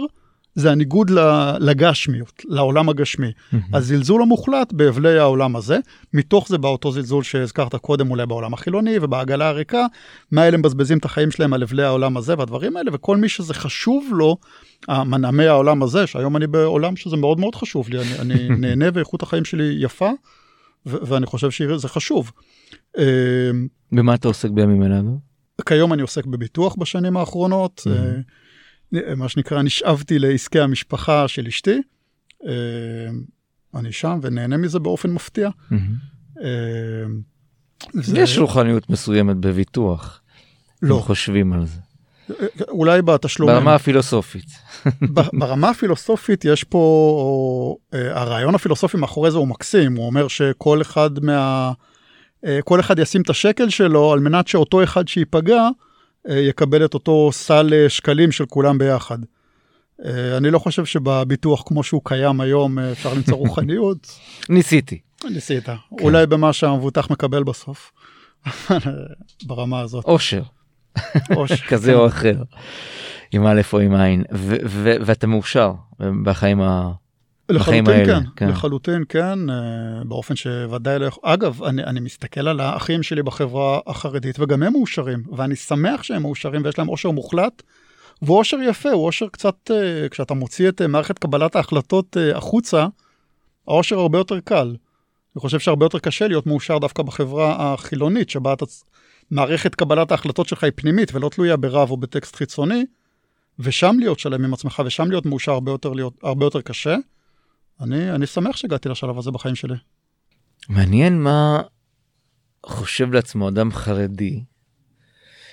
זה 0.56 0.72
הניגוד 0.72 1.12
לגשמיות, 1.60 2.42
לעולם 2.46 2.90
הגשמי. 2.90 3.32
הזלזול 3.74 4.22
המוחלט 4.22 4.74
באבלי 4.74 5.20
העולם 5.20 5.56
הזה, 5.56 5.78
מתוך 6.14 6.48
זה 6.50 6.58
בא 6.58 6.70
אותו 6.70 6.92
זלזול 6.92 7.24
שהזכרת 7.24 7.76
קודם 7.76 8.12
אולי 8.12 8.26
בעולם 8.26 8.54
החילוני 8.54 8.98
ובעגלה 9.02 9.50
הריקה, 9.50 9.86
מה 10.32 10.48
אלה 10.48 10.58
מבזבזים 10.58 10.98
את 10.98 11.06
החיים 11.06 11.32
שלהם 11.32 11.54
על 11.54 11.64
אבלי 11.64 11.84
העולם 11.84 12.18
הזה 12.18 12.36
והדברים 12.38 12.78
האלה, 12.78 12.92
וכל 12.94 13.18
מי 13.18 13.30
שזה 13.30 13.54
חשוב 13.54 14.10
לו, 14.12 14.38
המנעמי 14.88 15.48
העולם 15.48 15.84
הזה, 15.84 16.08
שהיום 16.08 16.38
אני 16.38 16.48
בעולם 16.48 16.96
שזה 16.96 17.18
מאוד 17.18 17.40
מאוד 17.40 17.56
חשוב 17.56 17.90
לי, 17.90 18.00
אני, 18.02 18.20
אני 18.20 18.50
נהנה 18.62 18.86
ואיכות 18.94 19.24
החיים 19.24 19.46
שלי 19.46 19.76
יפה, 19.80 20.10
ואני 20.86 21.26
חושב 21.26 21.52
שזה 21.52 21.88
חשוב. 21.88 22.32
במה 23.92 24.16
אתה 24.16 24.28
עוסק 24.28 24.50
בימים 24.50 24.84
אלה? 24.84 25.02
כיום 25.66 25.94
אני 25.94 26.02
עוסק 26.02 26.26
בביטוח 26.26 26.76
בשנים 26.76 27.18
האחרונות, 27.18 27.82
אה, 28.94 29.16
מה 29.16 29.30
שנקרא 29.30 29.62
נשאבתי 29.62 30.20
לעסקי 30.20 30.60
המשפחה 30.60 31.28
של 31.28 31.48
אשתי. 31.48 31.78
אה, 32.48 32.52
אני 33.80 33.92
שם 33.92 34.20
ונהנה 34.22 34.58
מזה 34.58 34.80
באופן 34.80 35.10
מפתיע. 35.12 35.50
זה- 37.94 38.20
יש 38.20 38.38
רוחניות 38.38 38.90
מסוימת 38.90 39.38
בביטוח. 39.38 40.22
לא, 40.82 40.96
אם 40.98 41.02
חושבים 41.02 41.54
על 41.54 41.66
זה. 41.66 41.80
אולי 42.68 43.02
בתשלומים. 43.02 43.56
ברמה 43.56 43.76
הפילוסופית. 43.76 44.46
ברמה 45.34 45.70
הפילוסופית 45.70 46.46
יש 46.46 46.64
פה, 46.64 47.78
אה, 47.94 48.20
הרעיון 48.22 48.56
הפילוסופי 48.56 48.98
מאחורי 48.98 49.32
זה 49.32 49.38
הוא 49.38 49.48
מקסים, 49.48 49.96
הוא 49.96 50.06
אומר 50.06 50.28
שכל 50.28 50.82
אחד 50.82 51.10
מה... 51.22 51.72
אה, 52.46 52.60
כל 52.66 52.80
אחד 52.80 53.00
ישים 53.00 53.22
את 53.22 53.30
השקל 53.30 53.70
שלו 53.70 54.12
על 54.12 54.20
מנת 54.20 54.48
שאותו 54.48 54.84
אחד 54.84 55.08
שייפגע 55.08 55.68
אה, 56.30 56.40
יקבל 56.40 56.86
את 56.86 56.94
אותו 56.94 57.30
סל 57.32 57.74
שקלים 57.88 58.32
של 58.32 58.46
כולם 58.46 58.78
ביחד. 58.78 59.18
אני 60.38 60.52
לא 60.52 60.60
חושב 60.60 60.86
שבביטוח 60.86 61.64
כמו 61.66 61.84
שהוא 61.84 62.02
קיים 62.04 62.42
היום 62.42 62.80
אפשר 62.80 63.14
למצוא 63.14 63.38
רוחניות, 63.48 64.20
ניסיתי. 64.50 65.00
ניסית, 65.30 65.70
אולי 65.92 66.28
במה 66.28 66.54
שהמבוטח 66.54 67.12
מקבל 67.12 67.44
בסוף. 67.44 67.92
ברמה 69.48 69.80
הזאת. 69.80 70.06
אושר 70.06 70.42
כזה 71.70 71.94
או 71.94 72.08
אחר. 72.08 72.36
עם 73.32 73.46
א' 73.46 73.62
או 73.74 73.80
עם 73.80 73.96
עין. 73.96 74.24
ו- 74.34 74.96
ואתה 75.02 75.28
מאושר 75.28 75.74
בחיים 76.24 76.62
ה... 76.62 76.92
לחלוטין 77.52 77.88
האלה, 77.88 78.06
כן, 78.06 78.26
כן. 78.36 78.50
לחלוטין 78.50 79.04
כן, 79.10 79.50
אה, 79.50 79.56
באופן 80.06 80.36
שוודאי 80.36 81.00
לא 81.00 81.06
יכול... 81.06 81.24
אגב, 81.26 81.64
אני, 81.64 81.84
אני 81.84 82.00
מסתכל 82.00 82.48
על 82.48 82.60
האחים 82.60 83.04
שלי 83.04 83.24
בחברה 83.24 83.80
החרדית, 83.88 84.40
וגם 84.40 84.64
הם 84.64 84.74
מאושרים, 84.74 85.24
ואני 85.38 85.56
שמח 85.56 86.04
שהם 86.04 86.22
מאושרים 86.22 86.62
ויש 86.66 86.80
להם 86.80 86.90
אושר 86.90 87.12
מוחלט, 87.12 87.64
והוא 88.22 88.38
אושר 88.38 88.58
יפה, 88.64 88.90
הוא 88.90 89.06
אושר 89.06 89.28
קצת, 89.28 89.72
אה, 89.72 90.10
כשאתה 90.10 90.34
מוציא 90.34 90.70
את 90.70 90.82
אה, 90.82 90.88
מערכת 90.88 91.20
קבלת 91.20 91.56
ההחלטות 91.56 92.18
החוצה, 92.36 92.88
האושר 93.68 94.00
הרבה 94.00 94.18
יותר 94.18 94.40
קל. 94.40 94.76
אני 95.36 95.42
חושב 95.42 95.60
שהרבה 95.60 95.86
יותר 95.86 96.00
קשה 96.00 96.28
להיות 96.28 96.48
מאושר 96.48 96.78
דווקא 96.78 97.04
בחברה 97.04 97.74
החילונית, 97.74 98.30
שבה 98.30 98.54
אתה 98.54 98.66
מערכת 99.32 99.76
קבלת 99.76 100.12
ההחלטות 100.12 100.48
שלך 100.48 100.64
היא 100.64 100.72
פנימית 100.76 101.16
ולא 101.16 101.30
תלויה 101.30 101.58
ברב 101.58 101.92
או 101.92 101.98
בטקסט 101.98 102.36
חיצוני, 102.36 102.86
ושם 103.60 103.96
להיות 104.00 104.20
שלם 104.20 104.46
עם 104.46 104.54
עצמך 104.54 104.82
ושם 104.86 105.10
להיות 105.10 105.26
מאושר 105.26 105.52
הרבה 105.52 105.72
יותר, 105.72 105.94
להיות, 105.94 106.14
הרבה 106.24 106.46
יותר 106.46 106.62
קשה, 106.62 106.96
אני, 107.82 108.12
אני 108.12 108.28
שמח 108.28 108.58
שהגעתי 108.58 108.90
לשלב 108.90 109.18
הזה 109.18 109.32
בחיים 109.32 109.56
שלי. 109.56 109.76
מעניין 110.70 111.22
מה 111.22 111.62
חושב 112.66 113.14
לעצמו 113.14 113.50
אדם 113.50 113.72
חרדי 113.72 114.44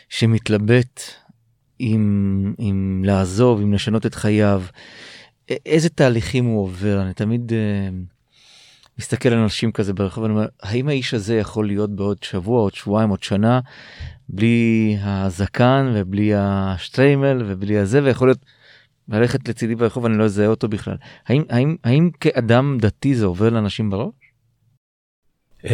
שמתלבט 0.08 1.00
אם, 1.80 2.54
אם 2.58 3.02
לעזוב, 3.06 3.60
אם 3.60 3.72
לשנות 3.72 4.06
את 4.06 4.14
חייו, 4.14 4.62
איזה 5.48 5.88
תהליכים 5.88 6.44
הוא 6.44 6.62
עובר. 6.62 7.02
אני 7.02 7.14
תמיד 7.14 7.52
uh, 7.52 7.54
מסתכל 8.98 9.28
על 9.28 9.38
אנשים 9.38 9.72
כזה 9.72 9.92
ברחוב 9.92 10.22
ואני 10.22 10.34
אומר, 10.34 10.46
האם 10.62 10.88
האיש 10.88 11.14
הזה 11.14 11.36
יכול 11.36 11.66
להיות 11.66 11.90
בעוד 11.96 12.22
שבוע, 12.22 12.60
עוד 12.60 12.74
שבועיים, 12.74 13.10
עוד 13.10 13.22
שנה, 13.22 13.60
בלי 14.28 14.96
הזקן 15.02 15.92
ובלי 15.94 16.32
השטריימל 16.36 17.42
ובלי 17.46 17.78
הזה, 17.78 18.04
ויכול 18.04 18.28
להיות 18.28 18.44
ללכת 19.08 19.48
לצידי 19.48 19.74
ברחוב 19.74 20.04
ואני 20.04 20.18
לא 20.18 20.24
אזהה 20.24 20.46
אותו 20.46 20.68
בכלל. 20.68 20.96
האם, 21.26 21.42
האם, 21.50 21.76
האם 21.84 22.10
כאדם 22.20 22.78
דתי 22.80 23.14
זה 23.14 23.26
עובר 23.26 23.48
לאנשים 23.50 23.90
בראש? 23.90 24.12
Uh, 25.62 25.70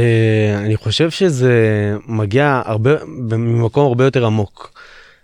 אני 0.57 0.77
חושב 0.77 1.11
שזה 1.11 1.55
מגיע 2.07 2.63
הרבה 2.65 2.91
ממקום 3.05 3.87
הרבה 3.87 4.05
יותר 4.05 4.27
עמוק. 4.27 4.73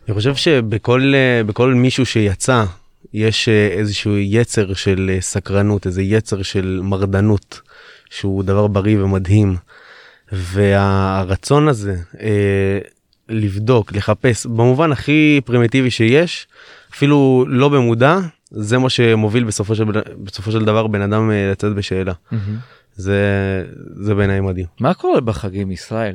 אני 0.08 0.14
חושב 0.14 0.34
שבכל 0.34 1.12
uh, 1.56 1.64
מישהו 1.74 2.06
שיצא 2.06 2.64
יש 3.14 3.48
uh, 3.48 3.78
איזשהו 3.78 4.16
יצר 4.18 4.74
של 4.74 5.10
uh, 5.18 5.22
סקרנות 5.22 5.86
איזה 5.86 6.02
יצר 6.02 6.42
של 6.42 6.80
מרדנות 6.82 7.60
שהוא 8.10 8.42
דבר 8.42 8.66
בריא 8.66 8.98
ומדהים. 8.98 9.56
והרצון 10.32 11.68
הזה 11.68 11.96
uh, 12.12 12.18
לבדוק 13.28 13.92
לחפש 13.92 14.46
במובן 14.46 14.92
הכי 14.92 15.40
פרימיטיבי 15.44 15.90
שיש 15.90 16.46
אפילו 16.94 17.44
לא 17.48 17.68
במודע 17.68 18.18
זה 18.50 18.78
מה 18.78 18.90
שמוביל 18.90 19.44
בסופו 19.44 19.74
של 19.74 19.84
בסופו 20.24 20.52
של 20.52 20.64
דבר 20.64 20.86
בן 20.86 21.02
אדם 21.02 21.30
uh, 21.30 21.52
לצאת 21.52 21.74
בשאלה. 21.74 22.12
Mm-hmm. 22.12 22.36
זה 22.96 23.20
זה 23.94 24.14
בעיניי 24.14 24.40
מדהים. 24.40 24.66
מה 24.80 24.94
קורה 24.94 25.20
בחגים 25.20 25.70
ישראל? 25.70 26.14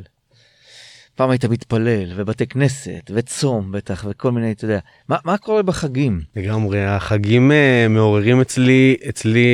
פעם 1.16 1.30
היית 1.30 1.44
מתפלל 1.44 2.12
ובתי 2.16 2.46
כנסת 2.46 3.10
וצום 3.10 3.72
בטח 3.72 4.04
וכל 4.08 4.32
מיני 4.32 4.52
אתה 4.52 4.64
יודע 4.64 4.78
מה, 5.08 5.16
מה 5.24 5.38
קורה 5.38 5.62
בחגים 5.62 6.20
לגמרי 6.36 6.84
החגים 6.84 7.50
uh, 7.50 7.88
מעוררים 7.88 8.40
אצלי 8.40 8.96
אצלי 9.08 9.46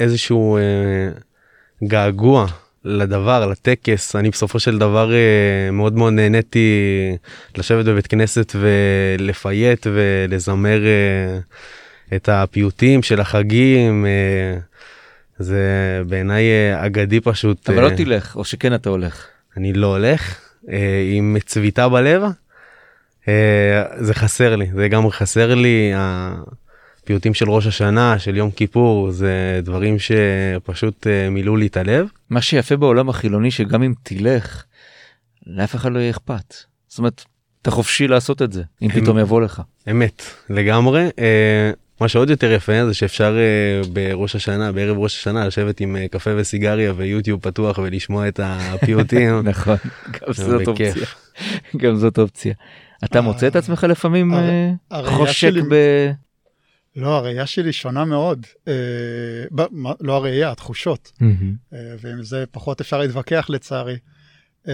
איזשהו 0.00 0.58
uh, 0.58 1.84
געגוע 1.84 2.46
לדבר 2.84 3.46
לטקס 3.46 4.16
אני 4.16 4.30
בסופו 4.30 4.58
של 4.58 4.78
דבר 4.78 5.10
uh, 5.10 5.72
מאוד 5.72 5.96
מאוד 5.96 6.12
נהניתי 6.12 6.68
לשבת 7.56 7.84
בבית 7.84 8.06
כנסת 8.06 8.52
ולפייט 8.56 9.86
ולזמר 9.92 10.80
uh, 10.80 12.14
את 12.16 12.28
הפיוטים 12.28 13.02
של 13.02 13.20
החגים. 13.20 14.06
Uh, 14.06 14.62
זה 15.38 15.62
בעיניי 16.06 16.44
אגדי 16.76 17.20
פשוט. 17.20 17.70
אבל 17.70 17.82
לא 17.82 17.96
תלך, 17.96 18.36
או 18.36 18.44
שכן 18.44 18.74
אתה 18.74 18.90
הולך. 18.90 19.26
אני 19.56 19.72
לא 19.72 19.86
הולך, 19.86 20.47
עם 21.16 21.36
צביטה 21.46 21.88
בלב, 21.88 22.22
אה, 23.28 23.82
זה 23.96 24.14
חסר 24.14 24.56
לי, 24.56 24.70
זה 24.74 24.88
גם 24.88 25.10
חסר 25.10 25.54
לי. 25.54 25.92
הפיוטים 25.94 27.34
של 27.34 27.50
ראש 27.50 27.66
השנה, 27.66 28.18
של 28.18 28.36
יום 28.36 28.50
כיפור, 28.50 29.10
זה 29.10 29.60
דברים 29.62 29.96
שפשוט 29.98 31.06
מילאו 31.30 31.56
לי 31.56 31.66
את 31.66 31.76
הלב. 31.76 32.08
מה 32.30 32.42
שיפה 32.42 32.76
בעולם 32.76 33.08
החילוני, 33.08 33.50
שגם 33.50 33.82
אם 33.82 33.94
תלך, 34.02 34.64
לאף 35.46 35.74
אחד 35.74 35.92
לא 35.92 35.98
יהיה 35.98 36.10
אכפת. 36.10 36.54
זאת 36.88 36.98
אומרת, 36.98 37.24
אתה 37.62 37.70
חופשי 37.70 38.08
לעשות 38.08 38.42
את 38.42 38.52
זה, 38.52 38.62
אם 38.82 38.88
פתאום 38.88 39.18
יבוא 39.18 39.40
לך. 39.40 39.62
אמת, 39.90 40.22
לגמרי. 40.50 41.08
מה 42.00 42.08
שעוד 42.08 42.30
יותר 42.30 42.52
יפה 42.52 42.86
זה 42.86 42.94
שאפשר 42.94 43.36
uh, 43.84 43.88
בראש 43.88 44.36
השנה 44.36 44.72
בערב 44.72 44.98
ראש 44.98 45.16
השנה 45.16 45.46
לשבת 45.46 45.80
עם 45.80 45.96
uh, 45.96 46.08
קפה 46.08 46.30
וסיגריה 46.36 46.92
ויוטיוב 46.96 47.40
פתוח 47.40 47.78
ולשמוע 47.78 48.28
את 48.28 48.40
הפיוטים. 48.42 49.40
נכון, 49.48 49.76
גם 50.12 50.32
זאת 50.32 50.68
אופציה. 50.68 50.92
גם 51.82 51.96
זאת 51.96 52.18
אופציה. 52.18 52.54
אתה 53.04 53.20
מוצא 53.20 53.46
את 53.46 53.56
עצמך 53.56 53.84
לפעמים 53.88 54.32
uh, 54.34 54.94
חושק 55.06 55.52
ב... 55.70 55.74
לא, 56.96 57.16
הראייה 57.16 57.46
שלי 57.46 57.72
שונה 57.72 58.04
מאוד. 58.04 58.46
uh, 58.46 58.68
ב, 59.54 59.62
לא 60.00 60.16
הראייה, 60.16 60.50
התחושות. 60.50 61.12
uh, 61.18 61.22
ועם 62.00 62.22
זה 62.22 62.44
פחות 62.50 62.80
אפשר 62.80 62.98
להתווכח 62.98 63.46
לצערי. 63.50 63.96
uh, 64.64 64.68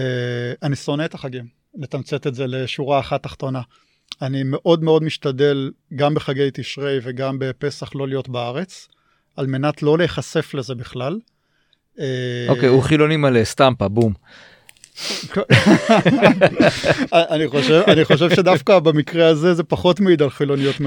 אני 0.63 0.75
שונא 0.75 1.05
את 1.05 1.13
החגים, 1.13 1.45
לתמצת 1.75 2.27
את 2.27 2.35
זה 2.35 2.47
לשורה 2.47 2.99
אחת 2.99 3.23
תחתונה. 3.23 3.61
אני 4.21 4.43
מאוד 4.43 4.83
מאוד 4.83 5.03
משתדל 5.03 5.71
גם 5.95 6.13
בחגי 6.13 6.49
תשרי 6.53 6.99
וגם 7.03 7.39
בפסח 7.39 7.95
לא 7.95 8.07
להיות 8.07 8.29
בארץ, 8.29 8.87
על 9.37 9.47
מנת 9.47 9.83
לא 9.83 9.97
להיחשף 9.97 10.53
לזה 10.53 10.75
בכלל. 10.75 11.19
אוקיי, 12.49 12.69
הוא 12.69 12.83
חילוני 12.83 13.17
מלא, 13.17 13.43
סטמפה, 13.43 13.87
בום. 13.87 14.13
אני 17.13 17.47
חושב 17.47 17.81
אני 17.87 18.05
חושב 18.05 18.29
שדווקא 18.35 18.79
במקרה 18.79 19.27
הזה 19.27 19.53
זה 19.53 19.63
פחות 19.63 19.99
מעיד 19.99 20.21
על 20.21 20.29
חילוניות 20.29 20.79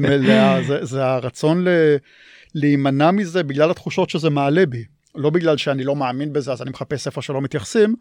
מלאה 0.00 0.62
זה, 0.66 0.84
זה 0.84 1.06
הרצון 1.06 1.64
ל, 1.64 1.68
להימנע 2.54 3.10
מזה 3.10 3.42
בגלל 3.42 3.70
התחושות 3.70 4.10
שזה 4.10 4.30
מעלה 4.30 4.66
בי 4.66 4.84
לא 5.14 5.30
בגלל 5.30 5.56
שאני 5.56 5.84
לא 5.84 5.96
מאמין 5.96 6.32
בזה 6.32 6.52
אז 6.52 6.62
אני 6.62 6.70
מחפש 6.70 7.06
איפה 7.06 7.22
שלא 7.22 7.40
מתייחסים 7.40 7.94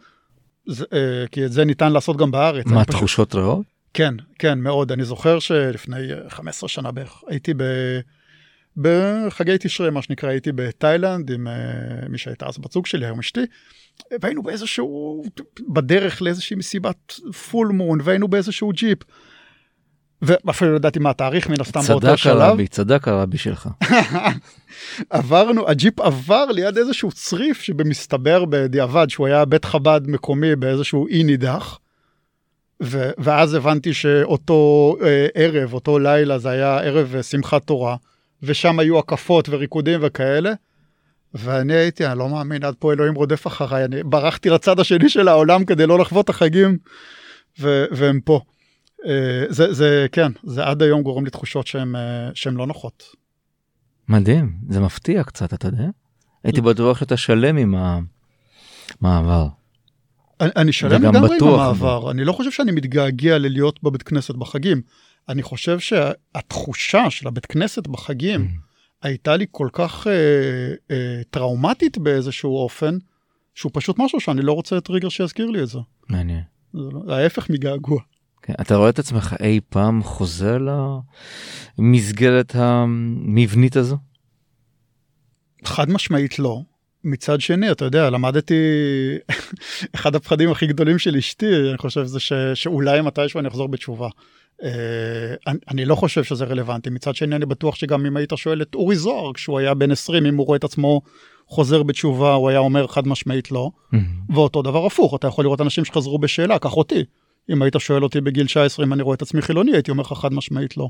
זה, 0.66 0.86
אה, 0.94 1.28
כי 1.32 1.46
את 1.46 1.52
זה 1.52 1.66
ניתן 1.66 1.92
לעשות 1.92 2.18
גם 2.18 2.32
בארץ. 2.32 2.66
מה 2.66 2.86
תחושות 2.86 3.36
רעות? 3.36 3.66
כן, 3.94 4.14
כן, 4.40 4.60
מאוד. 4.60 4.92
אני 4.92 5.04
זוכר 5.04 5.40
שלפני 5.40 5.98
15 6.30 6.68
אה, 6.68 6.72
שנה 6.72 6.92
בערך 6.92 7.24
הייתי 7.28 7.54
ב... 7.58 7.64
בחגי 8.78 9.56
תשרי, 9.60 9.90
מה 9.90 10.02
שנקרא, 10.02 10.30
הייתי 10.30 10.52
בתאילנד 10.52 11.32
עם 11.32 11.48
uh, 11.48 12.10
מי 12.10 12.18
שהייתה 12.18 12.46
אז 12.48 12.58
בת 12.58 12.72
זוג 12.72 12.86
שלי, 12.86 13.06
היום 13.06 13.20
אשתי, 13.20 13.42
והיינו 14.22 14.44
באיזשהו, 14.44 15.24
בדרך 15.70 16.22
לאיזושהי 16.22 16.56
מסיבת 16.56 17.14
פול 17.50 17.68
מון, 17.68 18.00
והיינו 18.04 18.28
באיזשהו 18.28 18.72
ג'יפ. 18.72 18.98
ואפילו 20.22 20.72
לא 20.72 20.76
ידעתי 20.76 21.00
מה 21.00 21.10
התאריך 21.10 21.50
מן 21.50 21.62
הסתם 21.62 21.80
באותו 21.88 22.18
שלב. 22.18 22.36
צדק 22.36 22.42
הרבי, 22.42 22.68
צדק 22.68 23.08
הרבי 23.08 23.38
שלך. 23.38 23.70
עברנו, 25.10 25.70
הג'יפ 25.70 26.00
עבר 26.00 26.46
ליד 26.46 26.78
איזשהו 26.78 27.12
צריף 27.12 27.62
שבמסתבר 27.62 28.46
בדיעבד 28.46 29.10
שהוא 29.10 29.28
היה 29.28 29.46
בית 29.46 29.66
חב"ד 29.66 30.02
מקומי 30.08 30.56
באיזשהו 30.56 31.08
אי 31.08 31.24
נידח. 31.24 31.80
ו- 32.84 33.12
ואז 33.18 33.54
הבנתי 33.54 33.94
שאותו 33.94 34.96
אה, 35.04 35.28
ערב, 35.34 35.74
אותו 35.74 36.00
לילה, 36.00 36.38
זה 36.38 36.50
היה 36.50 36.78
ערב 36.78 37.16
אה, 37.16 37.24
שמחת 37.24 37.64
תורה, 37.64 37.96
ושם 38.44 38.80
היו 38.80 39.00
הקפות 39.00 39.50
וריקודים 39.50 40.00
וכאלה. 40.04 40.54
ואני 41.34 41.74
הייתי, 41.74 42.08
אני 42.08 42.20
לא 42.20 42.30
מאמין, 42.30 42.64
עד 42.64 42.76
פה 42.80 42.94
אלוהים 42.94 43.16
רודף 43.16 43.48
אחריי, 43.48 43.86
אני 43.86 44.04
ברחתי 44.04 44.50
לצד 44.50 44.80
השני 44.80 45.10
של 45.10 45.28
העולם 45.28 45.66
כדי 45.66 45.88
לא 45.88 46.00
לחוות 46.00 46.26
את 46.26 46.30
החגים, 46.30 46.78
ו- 47.60 47.86
והם 47.92 48.20
פה. 48.20 48.42
אה, 49.06 49.44
זה, 49.50 49.74
זה, 49.74 50.08
כן, 50.12 50.32
זה 50.44 50.64
עד 50.64 50.82
היום 50.82 51.02
גורם 51.02 51.26
לי 51.26 51.32
תחושות 51.32 51.68
שהן 51.68 51.96
אה, 51.96 52.52
לא 52.52 52.68
נוחות. 52.68 53.04
מדהים, 54.10 54.58
זה 54.70 54.80
מפתיע 54.80 55.24
קצת, 55.24 55.54
אתה 55.54 55.68
יודע? 55.68 55.88
הייתי 56.44 56.62
בטוח 56.62 57.00
שאתה 57.00 57.18
שלם 57.18 57.58
עם 57.58 57.76
המעבר. 59.02 59.48
אני 60.42 60.74
שלם 60.74 61.04
לגמרי 61.04 61.38
עם 61.42 61.48
המעבר, 61.48 62.12
אני 62.12 62.24
לא 62.24 62.34
חושב 62.34 62.52
שאני 62.52 62.72
מתגעגע 62.72 63.38
ללהיות 63.38 63.84
בבית 63.84 64.04
כנסת 64.04 64.36
בחגים. 64.36 64.82
אני 65.30 65.44
חושב 65.44 65.80
שהתחושה 65.80 67.10
של 67.10 67.28
הבית 67.28 67.46
כנסת 67.46 67.88
בחגים 67.88 68.42
mm. 68.42 68.70
הייתה 69.02 69.38
לי 69.38 69.46
כל 69.52 69.68
כך 69.72 70.08
אה, 70.08 70.14
אה, 70.92 71.22
טראומטית 71.30 71.98
באיזשהו 71.98 72.58
אופן, 72.58 72.98
שהוא 73.56 73.72
פשוט 73.74 74.00
משהו 74.00 74.20
שאני 74.20 74.42
לא 74.42 74.54
רוצה 74.54 74.82
טריגר 74.82 75.10
שיזכיר 75.10 75.46
לי 75.46 75.64
את 75.64 75.68
זה. 75.68 75.80
מעניין. 76.10 76.42
זה 76.74 76.80
לא, 76.80 77.14
ההפך 77.14 77.50
מגעגוע. 77.50 78.02
כן, 78.42 78.54
אתה 78.62 78.76
רואה 78.76 78.90
את 78.90 79.00
עצמך 79.00 79.36
אי 79.40 79.60
פעם 79.70 80.04
חוזר 80.04 80.58
למסגרת 81.78 82.56
המבנית 82.56 83.76
הזו? 83.76 83.98
חד 85.66 85.90
משמעית 85.90 86.40
לא. 86.40 86.62
מצד 87.04 87.42
שני, 87.42 87.72
אתה 87.72 87.86
יודע, 87.86 88.10
למדתי, 88.10 88.56
אחד 89.96 90.16
הפחדים 90.16 90.52
הכי 90.52 90.68
גדולים 90.68 91.00
של 91.00 91.16
אשתי, 91.16 91.70
אני 91.70 91.78
חושב, 91.78 92.04
זה 92.04 92.20
ש, 92.20 92.34
שאולי 92.54 93.02
מתישהו 93.02 93.40
אני 93.40 93.48
אחזור 93.48 93.68
בתשובה. 93.68 94.08
Uh, 94.62 94.64
אני, 95.48 95.60
אני 95.70 95.86
לא 95.86 95.96
חושב 95.96 96.24
שזה 96.24 96.46
רלוונטי. 96.46 96.90
מצד 96.90 97.16
שני, 97.16 97.36
אני 97.36 97.46
בטוח 97.46 97.76
שגם 97.76 98.06
אם 98.06 98.18
היית 98.18 98.34
שואל 98.36 98.62
את 98.62 98.76
אורי 98.76 98.96
זוהר, 98.96 99.34
כשהוא 99.34 99.60
היה 99.60 99.74
בן 99.74 99.92
20, 99.92 100.26
אם 100.26 100.38
הוא 100.38 100.46
רואה 100.46 100.58
את 100.58 100.64
עצמו 100.64 101.02
חוזר 101.48 101.84
בתשובה, 101.84 102.34
הוא 102.34 102.50
היה 102.50 102.60
אומר 102.60 102.88
חד 102.88 103.08
משמעית 103.08 103.52
לא. 103.52 103.72
Mm-hmm. 103.94 103.98
ואותו 104.36 104.62
דבר 104.62 104.86
הפוך, 104.86 105.16
אתה 105.16 105.28
יכול 105.28 105.46
לראות 105.46 105.62
אנשים 105.62 105.86
שחזרו 105.86 106.20
בשאלה, 106.20 106.60
קח 106.60 106.74
אותי. 106.74 107.04
אם 107.50 107.62
היית 107.62 107.76
שואל 107.80 108.04
אותי 108.04 108.22
בגיל 108.22 108.46
19 108.46 108.86
אם 108.86 108.94
אני 108.94 109.04
רואה 109.04 109.16
את 109.16 109.22
עצמי 109.22 109.42
חילוני, 109.42 109.72
הייתי 109.72 109.92
אומר 109.92 110.02
לך 110.02 110.14
חד 110.14 110.34
משמעית 110.34 110.78
לא. 110.78 110.90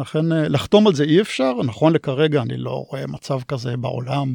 לכן, 0.00 0.32
uh, 0.32 0.48
לחתום 0.48 0.86
על 0.86 0.94
זה 0.94 1.04
אי 1.04 1.20
אפשר, 1.20 1.52
נכון 1.64 1.92
לכרגע, 1.92 2.42
אני 2.42 2.56
לא 2.56 2.84
רואה 2.88 3.06
מצב 3.06 3.40
כזה 3.48 3.76
בעולם. 3.76 4.34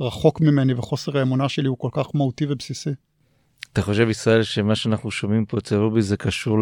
רחוק 0.00 0.40
ממני 0.40 0.74
וחוסר 0.74 1.18
האמונה 1.18 1.48
שלי 1.48 1.68
הוא 1.68 1.76
כל 1.78 1.88
כך 1.92 2.06
מהותי 2.14 2.46
ובסיסי. 2.48 2.90
אתה 3.72 3.82
חושב 3.82 4.08
ישראל 4.08 4.42
שמה 4.42 4.74
שאנחנו 4.74 5.10
שומעים 5.10 5.44
פה 5.44 5.58
אצל 5.58 5.76
רובי 5.76 6.02
זה 6.02 6.16
קשור 6.16 6.58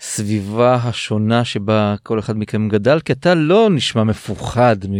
לסביבה 0.00 0.74
השונה 0.74 1.44
שבה 1.44 1.94
כל 2.02 2.18
אחד 2.18 2.36
מכם 2.36 2.68
גדל 2.68 3.00
כי 3.00 3.12
אתה 3.12 3.34
לא 3.34 3.68
נשמע 3.70 4.04
מפוחד 4.04 4.76
מ... 4.88 4.94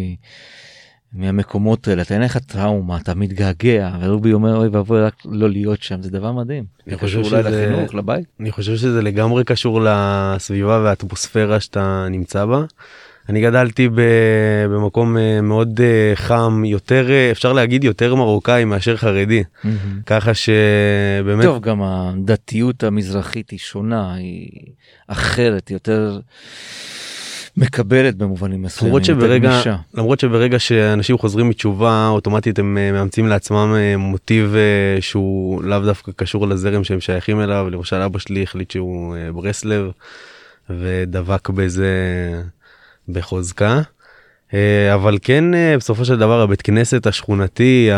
מהמקומות 1.12 1.88
האלה 1.88 2.02
אתה 2.02 2.14
אין 2.14 2.22
לך 2.22 2.38
טראומה 2.38 2.96
אתה 2.96 3.14
מתגעגע 3.14 3.90
ורובי 4.00 4.32
אומר 4.32 4.56
אוי 4.56 4.68
ואבוי 4.68 5.00
רק 5.02 5.14
לא 5.24 5.50
להיות 5.50 5.82
שם 5.82 6.02
זה 6.02 6.10
דבר 6.10 6.32
מדהים. 6.32 6.64
אני 6.88 6.98
חושב 6.98 7.24
שזה- 7.24 7.40
לחינוך 7.42 7.94
לבית. 7.94 8.26
אני 8.40 8.50
חושב 8.52 8.76
שזה 8.76 9.02
לגמרי 9.02 9.44
קשור 9.44 9.80
לסביבה 9.84 10.80
והאטמוספירה 10.84 11.60
שאתה 11.60 12.06
נמצא 12.10 12.44
בה. 12.44 12.64
אני 13.28 13.40
גדלתי 13.42 13.88
ב- 13.88 14.66
במקום 14.70 15.16
אה, 15.16 15.40
מאוד 15.40 15.80
אה, 15.80 16.12
חם 16.14 16.62
יותר 16.64 17.10
אה, 17.10 17.30
אפשר 17.30 17.52
להגיד 17.52 17.84
יותר 17.84 18.14
מרוקאי 18.14 18.64
מאשר 18.64 18.96
חרדי 18.96 19.42
ככה 20.06 20.34
שבאמת 20.34 21.44
טוב 21.44 21.62
גם 21.62 21.82
הדתיות 21.82 22.84
המזרחית 22.84 23.50
היא 23.50 23.58
שונה 23.58 24.14
היא 24.14 24.48
אחרת 25.08 25.68
היא 25.68 25.74
יותר 25.74 26.20
מקבלת 27.56 28.16
במובנים 28.16 28.62
מסוימים. 28.62 28.88
למרות 28.88 29.04
שברגע. 29.04 29.60
למרות 29.94 30.20
שברגע 30.20 30.58
שאנשים 30.58 31.18
חוזרים 31.18 31.48
מתשובה 31.48 32.08
אוטומטית 32.08 32.58
הם 32.58 32.74
מאמצים 32.74 33.26
לעצמם 33.26 33.74
מוטיב 33.98 34.54
שהוא 35.00 35.62
לאו 35.62 35.78
דווקא 35.78 36.12
קשור 36.16 36.48
לזרם 36.48 36.84
שהם 36.84 37.00
שייכים 37.00 37.40
אליו 37.40 37.68
למשל 37.70 37.96
אבא 37.96 38.18
שלי 38.18 38.42
החליט 38.42 38.70
שהוא 38.70 39.16
ברסלב 39.32 39.90
ודבק 40.70 41.48
בזה 41.48 41.88
בחוזקה. 43.08 43.80
אה, 44.54 44.94
אבל 44.94 45.18
כן 45.22 45.54
אה, 45.54 45.74
בסופו 45.78 46.04
של 46.04 46.16
דבר 46.18 46.40
הבית 46.40 46.62
כנסת 46.62 47.06
השכונתי 47.06 47.90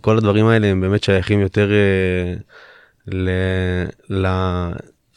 כל 0.00 0.16
הדברים 0.18 0.46
האלה 0.46 0.66
הם 0.66 0.80
באמת 0.80 1.04
שייכים 1.04 1.40
יותר 1.40 1.70
אה, 1.72 2.34
ל- 3.06 4.20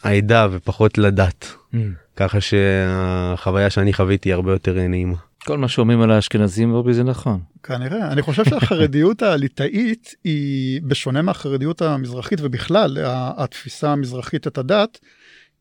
לעדה 0.03 0.47
ופחות 0.51 0.97
לדת 0.97 1.45
Mm. 1.73 1.77
ככה 2.15 2.37
שהחוויה 2.41 3.69
שאני 3.69 3.93
חוויתי 3.93 4.29
היא 4.29 4.33
הרבה 4.33 4.51
יותר 4.51 4.73
נעימה. 4.87 5.15
כל 5.45 5.57
מה 5.57 5.67
שאומרים 5.67 6.01
על 6.01 6.11
האשכנזים 6.11 6.71
רובי 6.71 6.93
זה 6.93 7.03
נכון. 7.03 7.39
כנראה. 7.63 8.11
אני 8.11 8.21
חושב 8.21 8.45
שהחרדיות 8.45 9.21
הליטאית 9.21 10.15
היא, 10.23 10.81
בשונה 10.83 11.21
מהחרדיות 11.21 11.81
המזרחית 11.81 12.39
ובכלל, 12.41 12.97
התפיסה 13.37 13.91
המזרחית 13.91 14.47
את 14.47 14.57
הדת, 14.57 14.99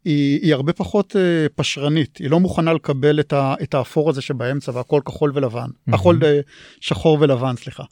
היא, 0.04 0.40
היא 0.42 0.54
הרבה 0.54 0.72
פחות 0.72 1.16
אה, 1.16 1.46
פשרנית. 1.54 2.16
היא 2.16 2.30
לא 2.30 2.40
מוכנה 2.40 2.72
לקבל 2.72 3.20
את, 3.20 3.32
ה, 3.32 3.54
את 3.62 3.74
האפור 3.74 4.10
הזה 4.10 4.20
שבאמצע 4.20 4.72
והכל 4.74 5.00
כחול 5.04 5.32
ולבן. 5.34 5.58
מהמם. 5.86 6.00
הכל 6.00 6.18
אה, 6.24 6.40
שחור 6.80 7.18
ולבן, 7.20 7.56
סליחה. 7.56 7.84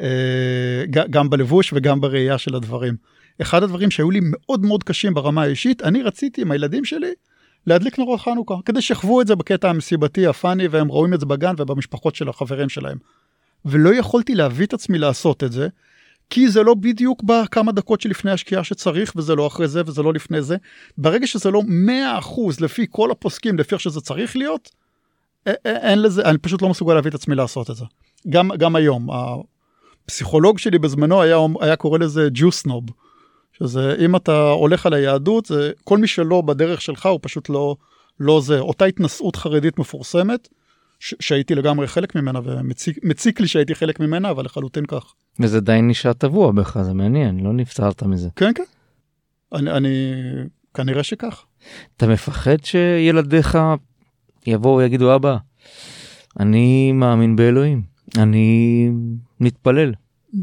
אה, 0.00 0.84
גם 1.10 1.30
בלבוש 1.30 1.72
וגם 1.72 2.00
בראייה 2.00 2.38
של 2.38 2.54
הדברים. 2.54 2.96
אחד 3.42 3.62
הדברים 3.62 3.90
שהיו 3.90 4.10
לי 4.10 4.20
מאוד 4.22 4.60
מאוד 4.60 4.84
קשים 4.84 5.14
ברמה 5.14 5.42
האישית, 5.42 5.82
אני 5.82 6.02
רציתי 6.02 6.42
עם 6.42 6.50
הילדים 6.50 6.84
שלי 6.84 7.12
להדליק 7.66 7.98
נרות 7.98 8.20
חנוכה, 8.20 8.54
כדי 8.64 8.82
שיחוו 8.82 9.20
את 9.20 9.26
זה 9.26 9.34
בקטע 9.34 9.70
המסיבתי 9.70 10.26
הפאני, 10.26 10.68
והם 10.68 10.88
רואים 10.88 11.14
את 11.14 11.20
זה 11.20 11.26
בגן 11.26 11.54
ובמשפחות 11.58 12.14
של 12.14 12.28
החברים 12.28 12.68
שלהם. 12.68 12.98
ולא 13.64 13.94
יכולתי 13.94 14.34
להביא 14.34 14.66
את 14.66 14.74
עצמי 14.74 14.98
לעשות 14.98 15.44
את 15.44 15.52
זה, 15.52 15.68
כי 16.30 16.48
זה 16.48 16.62
לא 16.62 16.74
בדיוק 16.74 17.22
בכמה 17.22 17.72
דקות 17.72 18.00
שלפני 18.00 18.30
השקיעה 18.30 18.64
שצריך, 18.64 19.12
וזה 19.16 19.34
לא 19.34 19.46
אחרי 19.46 19.68
זה 19.68 19.82
וזה 19.86 20.02
לא 20.02 20.12
לפני 20.12 20.42
זה. 20.42 20.56
ברגע 20.98 21.26
שזה 21.26 21.50
לא 21.50 21.62
100% 22.20 22.30
לפי 22.60 22.86
כל 22.90 23.10
הפוסקים, 23.10 23.58
לפי 23.58 23.74
איך 23.74 23.82
שזה 23.82 24.00
צריך 24.00 24.36
להיות, 24.36 24.70
אין 25.64 26.02
לזה, 26.02 26.22
אני 26.22 26.38
פשוט 26.38 26.62
לא 26.62 26.68
מסוגל 26.68 26.94
להביא 26.94 27.10
את 27.10 27.14
עצמי 27.14 27.34
לעשות 27.34 27.70
את 27.70 27.76
זה. 27.76 27.84
גם, 28.28 28.48
גם 28.58 28.76
היום, 28.76 29.08
הפסיכולוג 30.04 30.58
שלי 30.58 30.78
בזמנו 30.78 31.22
היה, 31.22 31.36
היה 31.60 31.76
קורא 31.76 31.98
לזה 31.98 32.28
ג'וסנוב, 32.32 32.84
שזה 33.52 33.96
אם 33.98 34.16
אתה 34.16 34.50
הולך 34.50 34.86
על 34.86 34.94
היהדות, 34.94 35.46
זה 35.46 35.72
כל 35.84 35.98
מי 35.98 36.06
שלא 36.06 36.40
בדרך 36.40 36.82
שלך 36.82 37.06
הוא 37.06 37.18
פשוט 37.22 37.48
לא, 37.48 37.76
לא 38.20 38.40
זה. 38.40 38.58
אותה 38.58 38.84
התנשאות 38.84 39.36
חרדית 39.36 39.78
מפורסמת, 39.78 40.48
שהייתי 41.00 41.54
לגמרי 41.54 41.86
חלק 41.86 42.14
ממנה, 42.14 42.40
ומציק 42.44 42.98
מציק 43.02 43.40
לי 43.40 43.48
שהייתי 43.48 43.74
חלק 43.74 44.00
ממנה, 44.00 44.30
אבל 44.30 44.44
לחלוטין 44.44 44.86
כך. 44.86 45.14
וזה 45.40 45.60
די 45.60 45.78
נשאר 45.82 46.12
טבוע 46.12 46.52
בך 46.52 46.82
זה 46.82 46.94
מעניין 46.94 47.40
לא 47.40 47.52
נפטרת 47.52 48.02
מזה. 48.02 48.28
כן, 48.36 48.52
כן. 48.54 48.62
אני, 49.52 49.70
אני 49.70 50.12
כנראה 50.74 51.02
שכך. 51.02 51.44
אתה 51.96 52.06
מפחד 52.06 52.64
שילדיך 52.64 53.58
יבואו 54.46 54.76
ויגידו 54.76 55.14
אבא 55.14 55.36
אני 56.40 56.92
מאמין 56.92 57.36
באלוהים 57.36 57.82
אני 58.18 58.90
מתפלל 59.40 59.92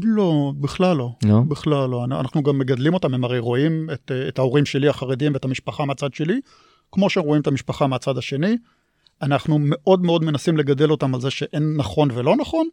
לא, 0.02 0.52
בכלל 0.60 0.96
לא. 0.96 1.10
לא 1.24 1.40
בכלל 1.48 1.90
לא. 1.90 2.04
אנחנו 2.04 2.42
גם 2.42 2.58
מגדלים 2.58 2.94
אותם, 2.94 3.14
הם 3.14 3.24
הרי 3.24 3.38
רואים 3.38 3.90
את, 3.92 4.12
את 4.28 4.38
ההורים 4.38 4.64
שלי 4.64 4.88
החרדים 4.88 5.32
ואת 5.32 5.44
המשפחה 5.44 5.84
מהצד 5.84 6.14
שלי, 6.14 6.40
כמו 6.92 7.10
שהם 7.10 7.24
רואים 7.24 7.42
את 7.42 7.46
המשפחה 7.46 7.86
מהצד 7.86 8.18
השני. 8.18 8.56
אנחנו 9.22 9.58
מאוד 9.60 10.02
מאוד 10.02 10.24
מנסים 10.24 10.56
לגדל 10.56 10.90
אותם 10.90 11.14
על 11.14 11.20
זה 11.20 11.30
שאין 11.30 11.74
נכון 11.76 12.08
ולא 12.14 12.36
נכון, 12.36 12.68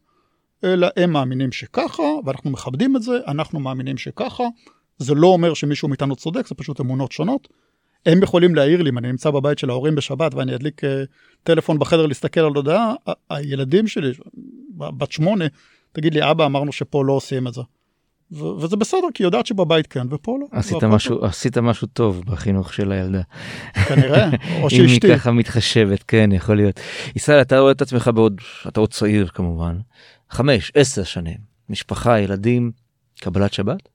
אלא 0.64 0.88
הם 0.98 1.12
מאמינים 1.12 1.52
שככה, 1.52 2.04
ואנחנו 2.26 2.52
מכבדים 2.52 2.96
את 2.96 3.02
זה, 3.02 3.12
אנחנו 3.28 3.60
מאמינים 3.60 3.98
שככה. 3.98 4.44
זה 4.98 5.16
לא 5.16 5.28
אומר 5.28 5.54
שמישהו 5.54 5.88
מאיתנו 5.88 6.16
צודק, 6.16 6.48
זה 6.48 6.56
פשוט 6.56 6.80
אמונות 6.80 7.12
שונות. 7.12 7.48
הם 8.06 8.24
יכולים 8.24 8.56
להעיר 8.56 8.82
לי, 8.82 8.90
אם 8.90 8.98
אני 8.98 9.08
נמצא 9.08 9.30
בבית 9.30 9.60
של 9.60 9.70
ההורים 9.70 9.96
בשבת 9.96 10.34
ואני 10.34 10.56
אדליק 10.56 10.84
אה, 10.84 11.04
טלפון 11.44 11.80
בחדר 11.80 12.06
להסתכל 12.06 12.40
על 12.40 12.54
הודעה, 12.56 12.94
הילדים 13.30 13.88
שלי, 13.88 14.12
בת 14.74 15.12
שמונה, 15.12 15.46
תגיד 15.92 16.14
לי, 16.14 16.32
אבא, 16.32 16.46
אמרנו 16.46 16.72
שפה 16.72 17.06
לא 17.06 17.14
עושים 17.14 17.48
את 17.48 17.54
זה. 17.54 17.62
ו- 18.32 18.44
וזה 18.60 18.76
בסדר, 18.76 19.08
כי 19.14 19.24
היא 19.24 19.28
יודעת 19.28 19.46
שבבית 19.46 19.88
כן, 19.88 20.08
ופה 20.10 20.38
לא. 20.42 20.46
עשית 20.52 20.84
משהו 20.84 21.26
עשית 21.26 21.58
משהו 21.58 21.88
טוב 21.88 22.24
בחינוך 22.26 22.74
של 22.74 22.92
הילדה. 22.92 23.22
כנראה, 23.88 24.30
או 24.60 24.64
אם 24.64 24.70
שאשתי. 24.70 25.08
היא 25.08 25.16
ככה 25.18 25.32
מתחשבת 25.32 26.04
כן 26.08 26.30
יכול 26.32 26.56
להיות. 26.56 26.80
ישראל 27.16 27.42
אתה 27.42 27.60
רואה 27.60 27.72
את 27.72 27.82
עצמך 27.82 28.12
בעוד 28.16 28.42
אתה 28.68 28.80
עוד 28.80 28.94
צעיר 28.94 29.28
כמובן 29.28 29.78
חמש 30.30 30.72
עשר 30.76 31.04
שנים 31.04 31.38
משפחה 31.70 32.20
ילדים 32.20 32.72
קבלת 33.20 33.54
שבת. 33.54 33.90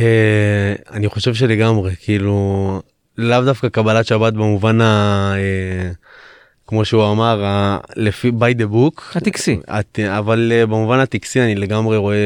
אה, 0.00 0.74
אני 0.90 1.08
חושב 1.08 1.34
שלגמרי 1.34 1.94
כאילו 2.00 2.82
לאו 3.18 3.44
דווקא 3.44 3.68
קבלת 3.68 4.06
שבת 4.06 4.32
במובן 4.32 4.80
ה... 4.80 5.34
כמו 6.70 6.84
שהוא 6.84 7.12
אמר 7.12 7.44
לפי 7.96 8.30
by 8.40 8.60
the 8.60 8.74
book 8.74 9.02
הטקסי. 9.14 9.58
את, 9.80 9.98
אבל 10.08 10.52
אה, 10.54 10.66
במובן 10.66 10.98
הטקסי 10.98 11.40
אני 11.40 11.54
לגמרי 11.54 11.96
רואה 11.96 12.16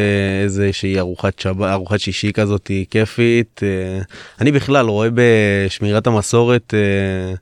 איזה 0.42 0.72
שהיא 0.72 0.98
ארוחת 0.98 1.38
שבת 1.38 1.70
ארוחת 1.70 2.00
שישי 2.00 2.33
כזאת 2.33 2.70
כיפית 2.90 3.61
אה, 3.62 4.02
אני 4.40 4.52
בכלל 4.52 4.87
רואה 4.87 5.09
בשמירת 5.14 6.07
המסורת 6.07 6.74
אה, 6.74 7.35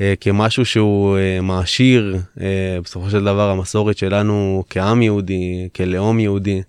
אה, 0.00 0.14
כמשהו 0.20 0.64
שהוא 0.64 1.16
אה, 1.16 1.40
מעשיר 1.40 2.16
אה, 2.40 2.78
בסופו 2.84 3.10
של 3.10 3.24
דבר 3.24 3.50
המסורת 3.50 3.98
שלנו 3.98 4.64
כעם 4.70 5.02
יהודי 5.02 5.68
כלאום 5.76 6.20
יהודי. 6.20 6.62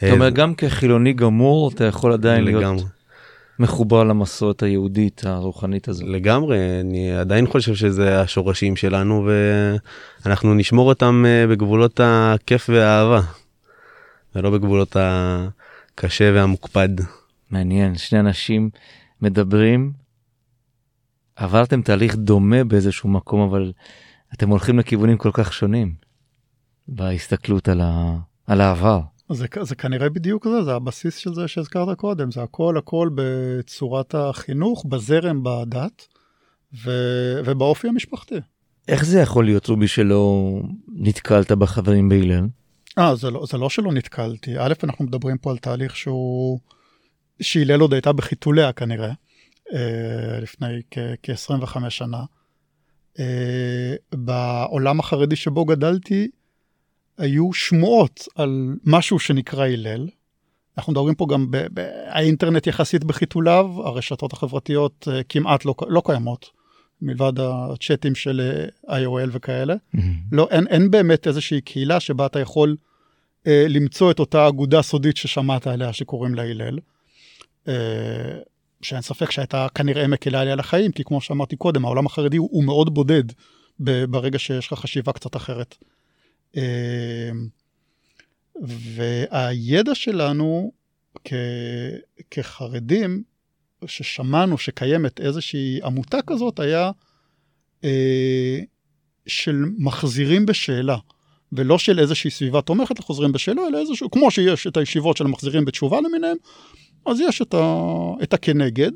זאת 0.00 0.10
אומרת 0.10 0.32
גם 0.34 0.54
כחילוני 0.54 1.12
גמור 1.12 1.70
אתה 1.74 1.84
יכול 1.84 2.12
עדיין 2.12 2.44
להיות 2.44 2.62
לגמרי. 2.62 2.97
מחובר 3.58 4.04
למסורת 4.04 4.62
היהודית 4.62 5.22
הרוחנית 5.24 5.88
הזו. 5.88 6.06
לגמרי 6.06 6.80
אני 6.80 7.12
עדיין 7.12 7.46
חושב 7.46 7.74
שזה 7.74 8.20
השורשים 8.20 8.76
שלנו 8.76 9.28
ואנחנו 10.24 10.54
נשמור 10.54 10.88
אותם 10.88 11.24
אה, 11.26 11.46
בגבולות 11.46 12.00
הכיף 12.04 12.70
והאהבה 12.72 13.20
ולא 14.34 14.50
בגבולות 14.50 14.96
הקשה 15.00 16.30
והמוקפד. 16.34 16.88
מעניין 17.50 17.98
שני 17.98 18.20
אנשים 18.20 18.70
מדברים 19.22 19.92
עברתם 21.36 21.82
תהליך 21.82 22.16
דומה 22.16 22.64
באיזשהו 22.64 23.08
מקום 23.08 23.40
אבל 23.40 23.72
אתם 24.34 24.48
הולכים 24.48 24.78
לכיוונים 24.78 25.16
כל 25.16 25.30
כך 25.32 25.52
שונים 25.52 25.94
בהסתכלות 26.88 27.68
על, 27.68 27.80
ה... 27.80 28.16
על 28.46 28.60
העבר. 28.60 29.00
זה, 29.32 29.46
זה 29.62 29.74
כנראה 29.74 30.08
בדיוק 30.08 30.46
זה, 30.48 30.62
זה 30.62 30.74
הבסיס 30.74 31.16
של 31.16 31.34
זה 31.34 31.48
שהזכרת 31.48 31.98
קודם, 31.98 32.30
זה 32.30 32.42
הכל 32.42 32.76
הכל 32.78 33.10
בצורת 33.14 34.14
החינוך, 34.14 34.84
בזרם, 34.88 35.42
בדת 35.42 36.06
ו, 36.84 36.90
ובאופי 37.44 37.88
המשפחתי. 37.88 38.34
איך 38.88 39.04
זה 39.04 39.20
יכול 39.20 39.44
להיות 39.44 39.66
רובי 39.66 39.88
שלא 39.88 40.52
נתקלת 40.88 41.52
בחברים 41.52 42.08
בהלל? 42.08 42.46
אה, 42.98 43.16
זה 43.16 43.30
לא, 43.30 43.44
זה 43.50 43.58
לא 43.58 43.68
שלא 43.68 43.92
נתקלתי. 43.92 44.58
א', 44.58 44.72
אנחנו 44.82 45.04
מדברים 45.04 45.38
פה 45.38 45.50
על 45.50 45.58
תהליך 45.58 45.96
שהוא, 45.96 46.58
שהלל 47.40 47.80
עוד 47.80 47.92
הייתה 47.92 48.12
בחיתוליה 48.12 48.72
כנראה, 48.72 49.12
אה, 49.74 50.40
לפני 50.40 50.80
כ-25 51.22 51.90
שנה. 51.90 52.24
אה, 53.18 53.94
בעולם 54.12 55.00
החרדי 55.00 55.36
שבו 55.36 55.64
גדלתי, 55.64 56.30
היו 57.18 57.52
שמועות 57.52 58.28
על 58.34 58.74
משהו 58.84 59.18
שנקרא 59.18 59.66
הלל. 59.66 60.08
אנחנו 60.78 60.92
מדברים 60.92 61.14
פה 61.14 61.26
גם, 61.30 61.50
ב- 61.50 61.66
ב- 61.74 61.88
האינטרנט 62.06 62.66
יחסית 62.66 63.04
בחיתוליו, 63.04 63.66
הרשתות 63.84 64.32
החברתיות 64.32 65.08
אה, 65.10 65.22
כמעט 65.22 65.64
לא, 65.64 65.74
לא 65.88 66.02
קיימות, 66.04 66.50
מלבד 67.02 67.32
הצ'אטים 67.38 68.14
של 68.14 68.66
אה, 68.88 68.98
IOL 69.04 69.28
וכאלה. 69.32 69.74
לא, 70.32 70.48
אין, 70.50 70.66
אין 70.66 70.90
באמת 70.90 71.26
איזושהי 71.26 71.60
קהילה 71.60 72.00
שבה 72.00 72.26
אתה 72.26 72.40
יכול 72.40 72.76
אה, 73.46 73.66
למצוא 73.68 74.10
את 74.10 74.18
אותה 74.18 74.48
אגודה 74.48 74.82
סודית 74.82 75.16
ששמעת 75.16 75.66
עליה 75.66 75.92
שקוראים 75.92 76.34
לה 76.34 76.42
הלל. 76.42 76.78
שאין 78.82 79.00
ספק 79.00 79.30
שהייתה 79.30 79.66
כנראה 79.74 80.06
מקלה 80.06 80.44
לי 80.44 80.50
על 80.50 80.60
החיים, 80.60 80.92
כי 80.92 81.04
כמו 81.04 81.20
שאמרתי 81.20 81.56
קודם, 81.56 81.84
העולם 81.84 82.06
החרדי 82.06 82.36
הוא, 82.36 82.48
הוא 82.52 82.64
מאוד 82.64 82.94
בודד 82.94 83.24
ברגע 83.80 84.38
שיש 84.38 84.72
לך 84.72 84.78
חשיבה 84.78 85.12
קצת 85.12 85.36
אחרת. 85.36 85.76
והידע 88.62 89.94
שלנו 89.94 90.72
כ, 91.24 91.32
כחרדים, 92.30 93.22
ששמענו 93.86 94.58
שקיימת 94.58 95.20
איזושהי 95.20 95.80
עמותה 95.84 96.18
כזאת, 96.26 96.60
היה 96.60 96.90
אה, 97.84 98.60
של 99.26 99.64
מחזירים 99.78 100.46
בשאלה, 100.46 100.96
ולא 101.52 101.78
של 101.78 101.98
איזושהי 101.98 102.30
סביבה 102.30 102.62
תומכת 102.62 102.98
לחוזרים 102.98 103.32
בשאלה, 103.32 103.62
אלא 103.68 103.78
איזשהו, 103.78 104.10
כמו 104.10 104.30
שיש 104.30 104.66
את 104.66 104.76
הישיבות 104.76 105.16
של 105.16 105.24
המחזירים 105.24 105.64
בתשובה 105.64 106.00
למיניהם, 106.00 106.36
אז 107.06 107.20
יש 107.20 107.42
את, 107.42 107.54
ה, 107.54 107.84
את 108.22 108.34
הכנגד. 108.34 108.92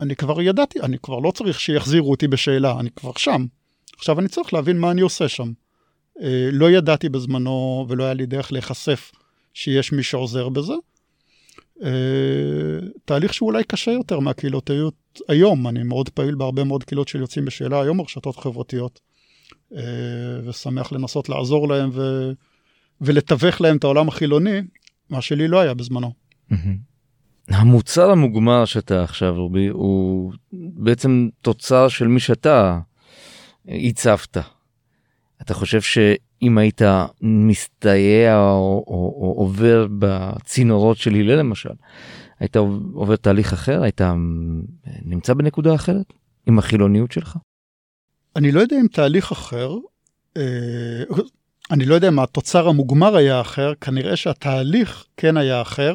אני 0.00 0.16
כבר 0.16 0.42
ידעתי, 0.42 0.80
אני 0.80 0.98
כבר 0.98 1.18
לא 1.18 1.30
צריך 1.30 1.60
שיחזירו 1.60 2.10
אותי 2.10 2.28
בשאלה, 2.28 2.80
אני 2.80 2.90
כבר 2.90 3.12
שם. 3.16 3.46
עכשיו 3.96 4.20
אני 4.20 4.28
צריך 4.28 4.54
להבין 4.54 4.78
מה 4.78 4.90
אני 4.90 5.00
עושה 5.00 5.28
שם. 5.28 5.52
אה, 6.22 6.48
לא 6.52 6.70
ידעתי 6.70 7.08
בזמנו 7.08 7.86
ולא 7.88 8.04
היה 8.04 8.14
לי 8.14 8.26
דרך 8.26 8.52
להיחשף 8.52 9.12
שיש 9.54 9.92
מי 9.92 10.02
שעוזר 10.02 10.48
בזה. 10.48 10.72
אה, 11.82 12.88
תהליך 13.04 13.34
שהוא 13.34 13.46
אולי 13.46 13.64
קשה 13.64 13.90
יותר 13.90 14.20
מהקהילותיות 14.20 14.94
היום, 15.28 15.68
אני 15.68 15.82
מאוד 15.82 16.08
פעיל 16.08 16.34
בהרבה 16.34 16.64
מאוד 16.64 16.84
קהילות 16.84 17.08
של 17.08 17.20
יוצאים 17.20 17.44
בשאלה 17.44 17.80
היום 17.80 17.98
ברשתות 17.98 18.36
חברתיות, 18.36 19.00
אה, 19.76 19.80
ושמח 20.44 20.92
לנסות 20.92 21.28
לעזור 21.28 21.68
להם 21.68 21.90
ו... 21.92 22.30
ולתווך 23.00 23.60
להם 23.60 23.76
את 23.76 23.84
העולם 23.84 24.08
החילוני, 24.08 24.60
מה 25.10 25.20
שלי 25.20 25.48
לא 25.48 25.60
היה 25.60 25.74
בזמנו. 25.74 26.12
המוצר 27.48 28.10
המוגמר 28.10 28.64
שאתה 28.64 29.02
עכשיו 29.04 29.34
רובי 29.34 29.66
הוא 29.66 30.32
בעצם 30.52 31.28
תוצר 31.42 31.88
של 31.88 32.06
מי 32.06 32.20
שאתה 32.20 32.78
הצבת. 33.68 34.36
אתה 35.42 35.54
חושב 35.54 35.80
שאם 35.80 36.58
היית 36.58 36.82
מסתייע 37.20 38.40
או, 38.40 38.84
או, 38.86 39.18
או 39.20 39.34
עובר 39.38 39.86
בצינורות 39.98 40.96
של 40.96 41.14
הלל 41.14 41.38
למשל, 41.38 41.74
היית 42.40 42.56
עובר 42.94 43.16
תהליך 43.16 43.52
אחר? 43.52 43.82
היית 43.82 44.00
נמצא 45.04 45.34
בנקודה 45.34 45.74
אחרת 45.74 46.12
עם 46.46 46.58
החילוניות 46.58 47.12
שלך? 47.12 47.36
אני 48.36 48.52
לא 48.52 48.60
יודע 48.60 48.76
אם 48.80 48.86
תהליך 48.92 49.32
אחר, 49.32 49.76
אה, 50.36 51.02
אני 51.70 51.84
לא 51.84 51.94
יודע 51.94 52.08
אם 52.08 52.18
התוצר 52.18 52.68
המוגמר 52.68 53.16
היה 53.16 53.40
אחר, 53.40 53.72
כנראה 53.80 54.16
שהתהליך 54.16 55.04
כן 55.16 55.36
היה 55.36 55.62
אחר, 55.62 55.94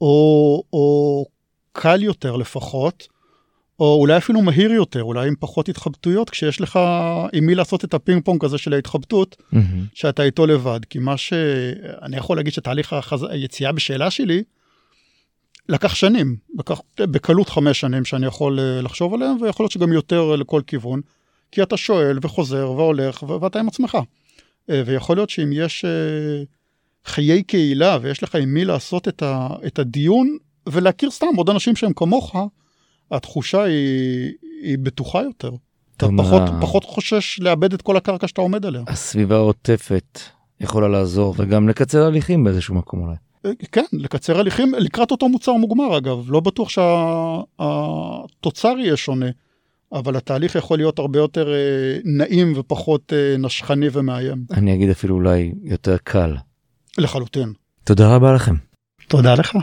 או, 0.00 0.62
או 0.72 1.26
קל 1.72 2.02
יותר 2.02 2.36
לפחות, 2.36 3.08
או 3.80 3.94
אולי 4.00 4.16
אפילו 4.16 4.42
מהיר 4.42 4.72
יותר, 4.72 5.02
אולי 5.02 5.28
עם 5.28 5.34
פחות 5.40 5.68
התחבטויות, 5.68 6.30
כשיש 6.30 6.60
לך 6.60 6.78
עם 7.32 7.46
מי 7.46 7.54
לעשות 7.54 7.84
את 7.84 7.94
הפינג 7.94 8.24
פונג 8.24 8.44
הזה 8.44 8.58
של 8.58 8.72
ההתחבטות, 8.72 9.36
mm-hmm. 9.38 9.56
שאתה 9.94 10.22
איתו 10.22 10.46
לבד. 10.46 10.80
כי 10.90 10.98
מה 10.98 11.16
ש... 11.16 11.32
אני 12.02 12.16
יכול 12.16 12.36
להגיד 12.36 12.52
שתהליך 12.52 12.92
החז... 12.92 13.26
היציאה 13.30 13.72
בשאלה 13.72 14.10
שלי, 14.10 14.42
לקח 15.68 15.94
שנים, 15.94 16.36
לקח 16.58 16.80
בקלות 16.98 17.48
חמש 17.48 17.80
שנים 17.80 18.04
שאני 18.04 18.26
יכול 18.26 18.60
אה, 18.60 18.82
לחשוב 18.82 19.14
עליהם, 19.14 19.42
ויכול 19.42 19.64
להיות 19.64 19.72
שגם 19.72 19.92
יותר 19.92 20.36
לכל 20.36 20.62
כיוון, 20.66 21.00
כי 21.52 21.62
אתה 21.62 21.76
שואל 21.76 22.18
וחוזר 22.22 22.70
והולך, 22.70 23.22
ו... 23.22 23.40
ואתה 23.40 23.60
עם 23.60 23.68
עצמך. 23.68 23.98
אה, 24.70 24.82
ויכול 24.86 25.16
להיות 25.16 25.30
שאם 25.30 25.50
יש 25.52 25.84
אה, 25.84 26.42
חיי 27.04 27.42
קהילה 27.42 27.98
ויש 28.02 28.22
לך 28.22 28.34
עם 28.34 28.54
מי 28.54 28.64
לעשות 28.64 29.08
את, 29.08 29.22
ה... 29.22 29.48
את 29.66 29.78
הדיון, 29.78 30.36
ולהכיר 30.68 31.10
סתם 31.10 31.26
עוד 31.36 31.50
אנשים 31.50 31.76
שהם 31.76 31.92
כמוך, 31.92 32.36
התחושה 33.10 33.62
היא, 33.62 34.32
היא 34.62 34.78
בטוחה 34.78 35.22
יותר. 35.22 35.50
אתה 35.96 36.06
פחות, 36.16 36.42
פחות 36.60 36.84
חושש 36.84 37.40
לאבד 37.40 37.72
את 37.72 37.82
כל 37.82 37.96
הקרקע 37.96 38.28
שאתה 38.28 38.40
עומד 38.40 38.66
עליה. 38.66 38.82
הסביבה 38.86 39.36
העוטפת 39.36 40.20
יכולה 40.60 40.88
לעזור 40.88 41.34
וגם 41.38 41.68
לקצר 41.68 42.06
הליכים 42.06 42.44
באיזשהו 42.44 42.74
מקום 42.74 43.02
אולי. 43.02 43.14
אה, 43.46 43.50
כן, 43.72 43.84
לקצר 43.92 44.38
הליכים 44.38 44.72
לקראת 44.78 45.10
אותו 45.10 45.28
מוצר 45.28 45.52
מוגמר 45.52 45.98
אגב, 45.98 46.24
לא 46.28 46.40
בטוח 46.40 46.68
שהתוצר 46.68 48.74
שה, 48.76 48.82
יהיה 48.82 48.96
שונה, 48.96 49.26
אבל 49.92 50.16
התהליך 50.16 50.54
יכול 50.54 50.78
להיות 50.78 50.98
הרבה 50.98 51.18
יותר 51.18 51.54
אה, 51.54 51.98
נעים 52.04 52.52
ופחות 52.56 53.12
אה, 53.12 53.36
נשכני 53.38 53.86
ומאיים. 53.92 54.44
אני 54.50 54.74
אגיד 54.74 54.90
אפילו 54.90 55.14
אולי 55.14 55.52
יותר 55.62 55.96
קל. 56.04 56.36
לחלוטין. 56.98 57.52
תודה 57.84 58.14
רבה 58.14 58.34
לכם. 58.34 58.54
תודה 59.08 59.34
לך. 59.34 59.56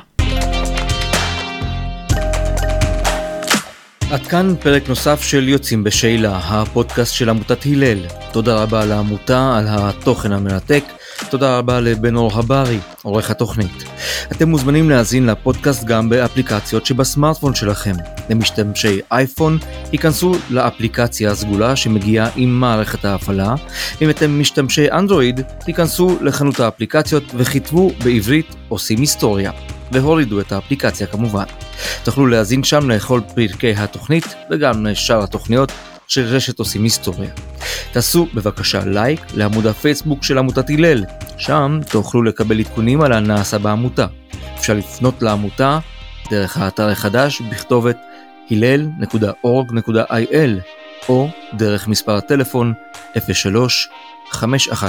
עד 4.12 4.28
כאן 4.28 4.56
פרק 4.60 4.90
נוסף 4.90 5.22
של 5.22 5.50
יוצאים 5.50 5.84
בשאלה, 5.84 6.38
הפודקאסט 6.44 7.14
של 7.14 7.30
עמותת 7.30 7.66
הלל. 7.66 7.98
תודה 8.32 8.64
רבה 8.64 8.86
לעמותה 8.86 9.58
על 9.58 9.66
התוכן 9.70 10.32
המרתק. 10.32 10.84
תודה 11.30 11.58
רבה 11.58 11.80
לבן 11.80 12.16
אור 12.16 12.32
הברי, 12.34 12.80
עורך 13.04 13.32
התוכנית. 13.32 13.84
אתם 14.32 14.50
מוזמנים 14.50 14.90
להאזין 14.90 15.26
לפודקאסט 15.26 15.84
גם 15.84 16.10
באפליקציות 16.10 16.86
שבסמארטפון 16.86 17.56
שלכם. 17.56 17.94
למשתמשי 18.30 19.00
אייפון, 19.12 19.58
היכנסו 19.92 20.36
לאפליקציה 20.50 21.32
הסגולה 21.32 21.76
שמגיעה 21.76 22.30
עם 22.36 22.60
מערכת 22.60 23.06
ההפעלה. 23.06 23.56
אם 24.02 24.10
אתם 24.10 24.40
משתמשי 24.40 24.92
אנדרואיד, 24.92 25.42
היכנסו 25.68 26.18
לחנות 26.22 26.60
האפליקציות 26.60 27.24
וכתבו 27.36 27.92
בעברית 28.04 28.56
עושים 28.70 29.00
היסטוריה. 29.00 29.52
והורידו 29.92 30.40
את 30.40 30.52
האפליקציה 30.52 31.08
כמובן. 31.08 31.46
תוכלו 32.04 32.28
להאזין 32.28 32.64
שם 32.64 32.90
לכל 32.90 33.22
פרקי 33.36 33.74
התוכנית 33.74 34.36
וגם 34.52 34.86
לשאר 34.86 35.24
התוכניות 35.24 35.72
של 36.08 36.22
רשת 36.22 36.60
עושים 36.60 36.84
היסטוריה. 36.84 37.30
תעשו 37.92 38.28
בבקשה 38.34 38.86
לייק 38.86 39.22
לעמוד 39.34 39.68
הפייסבוק 39.68 40.24
של 40.24 40.38
עמותת 40.38 40.70
הלל, 40.70 41.04
שם 41.38 41.80
תוכלו 41.92 42.24
לקבל 42.24 42.60
עדכונים 42.60 43.02
על 43.02 43.14
הנעשה 43.14 43.58
בעמותה. 43.58 44.06
אפשר 44.56 44.74
לפנות 44.74 45.22
לעמותה 45.22 45.80
דרך 46.32 46.58
האתר 46.58 46.90
החדש 46.90 47.42
בכתובת 47.42 47.98
הלל.org.il 48.52 50.52
או 51.10 51.28
דרך 51.54 51.88
מספר 51.88 52.16
הטלפון 52.16 52.74
03 53.34 53.90
510 54.30 54.88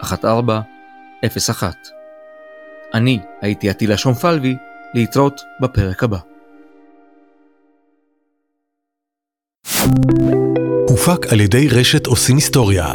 1401. 0.00 1.76
אני 2.94 3.20
הייתי 3.40 3.70
עטילה 3.70 3.96
שומפלבי, 3.96 4.56
להתראות 4.94 5.40
בפרק 5.60 6.04
הבא. 6.04 6.18
הופק 10.88 11.26
על 11.32 11.40
ידי 11.40 11.68
רשת 11.68 12.06
עושים 12.06 12.36
היסטוריה. 12.36 12.94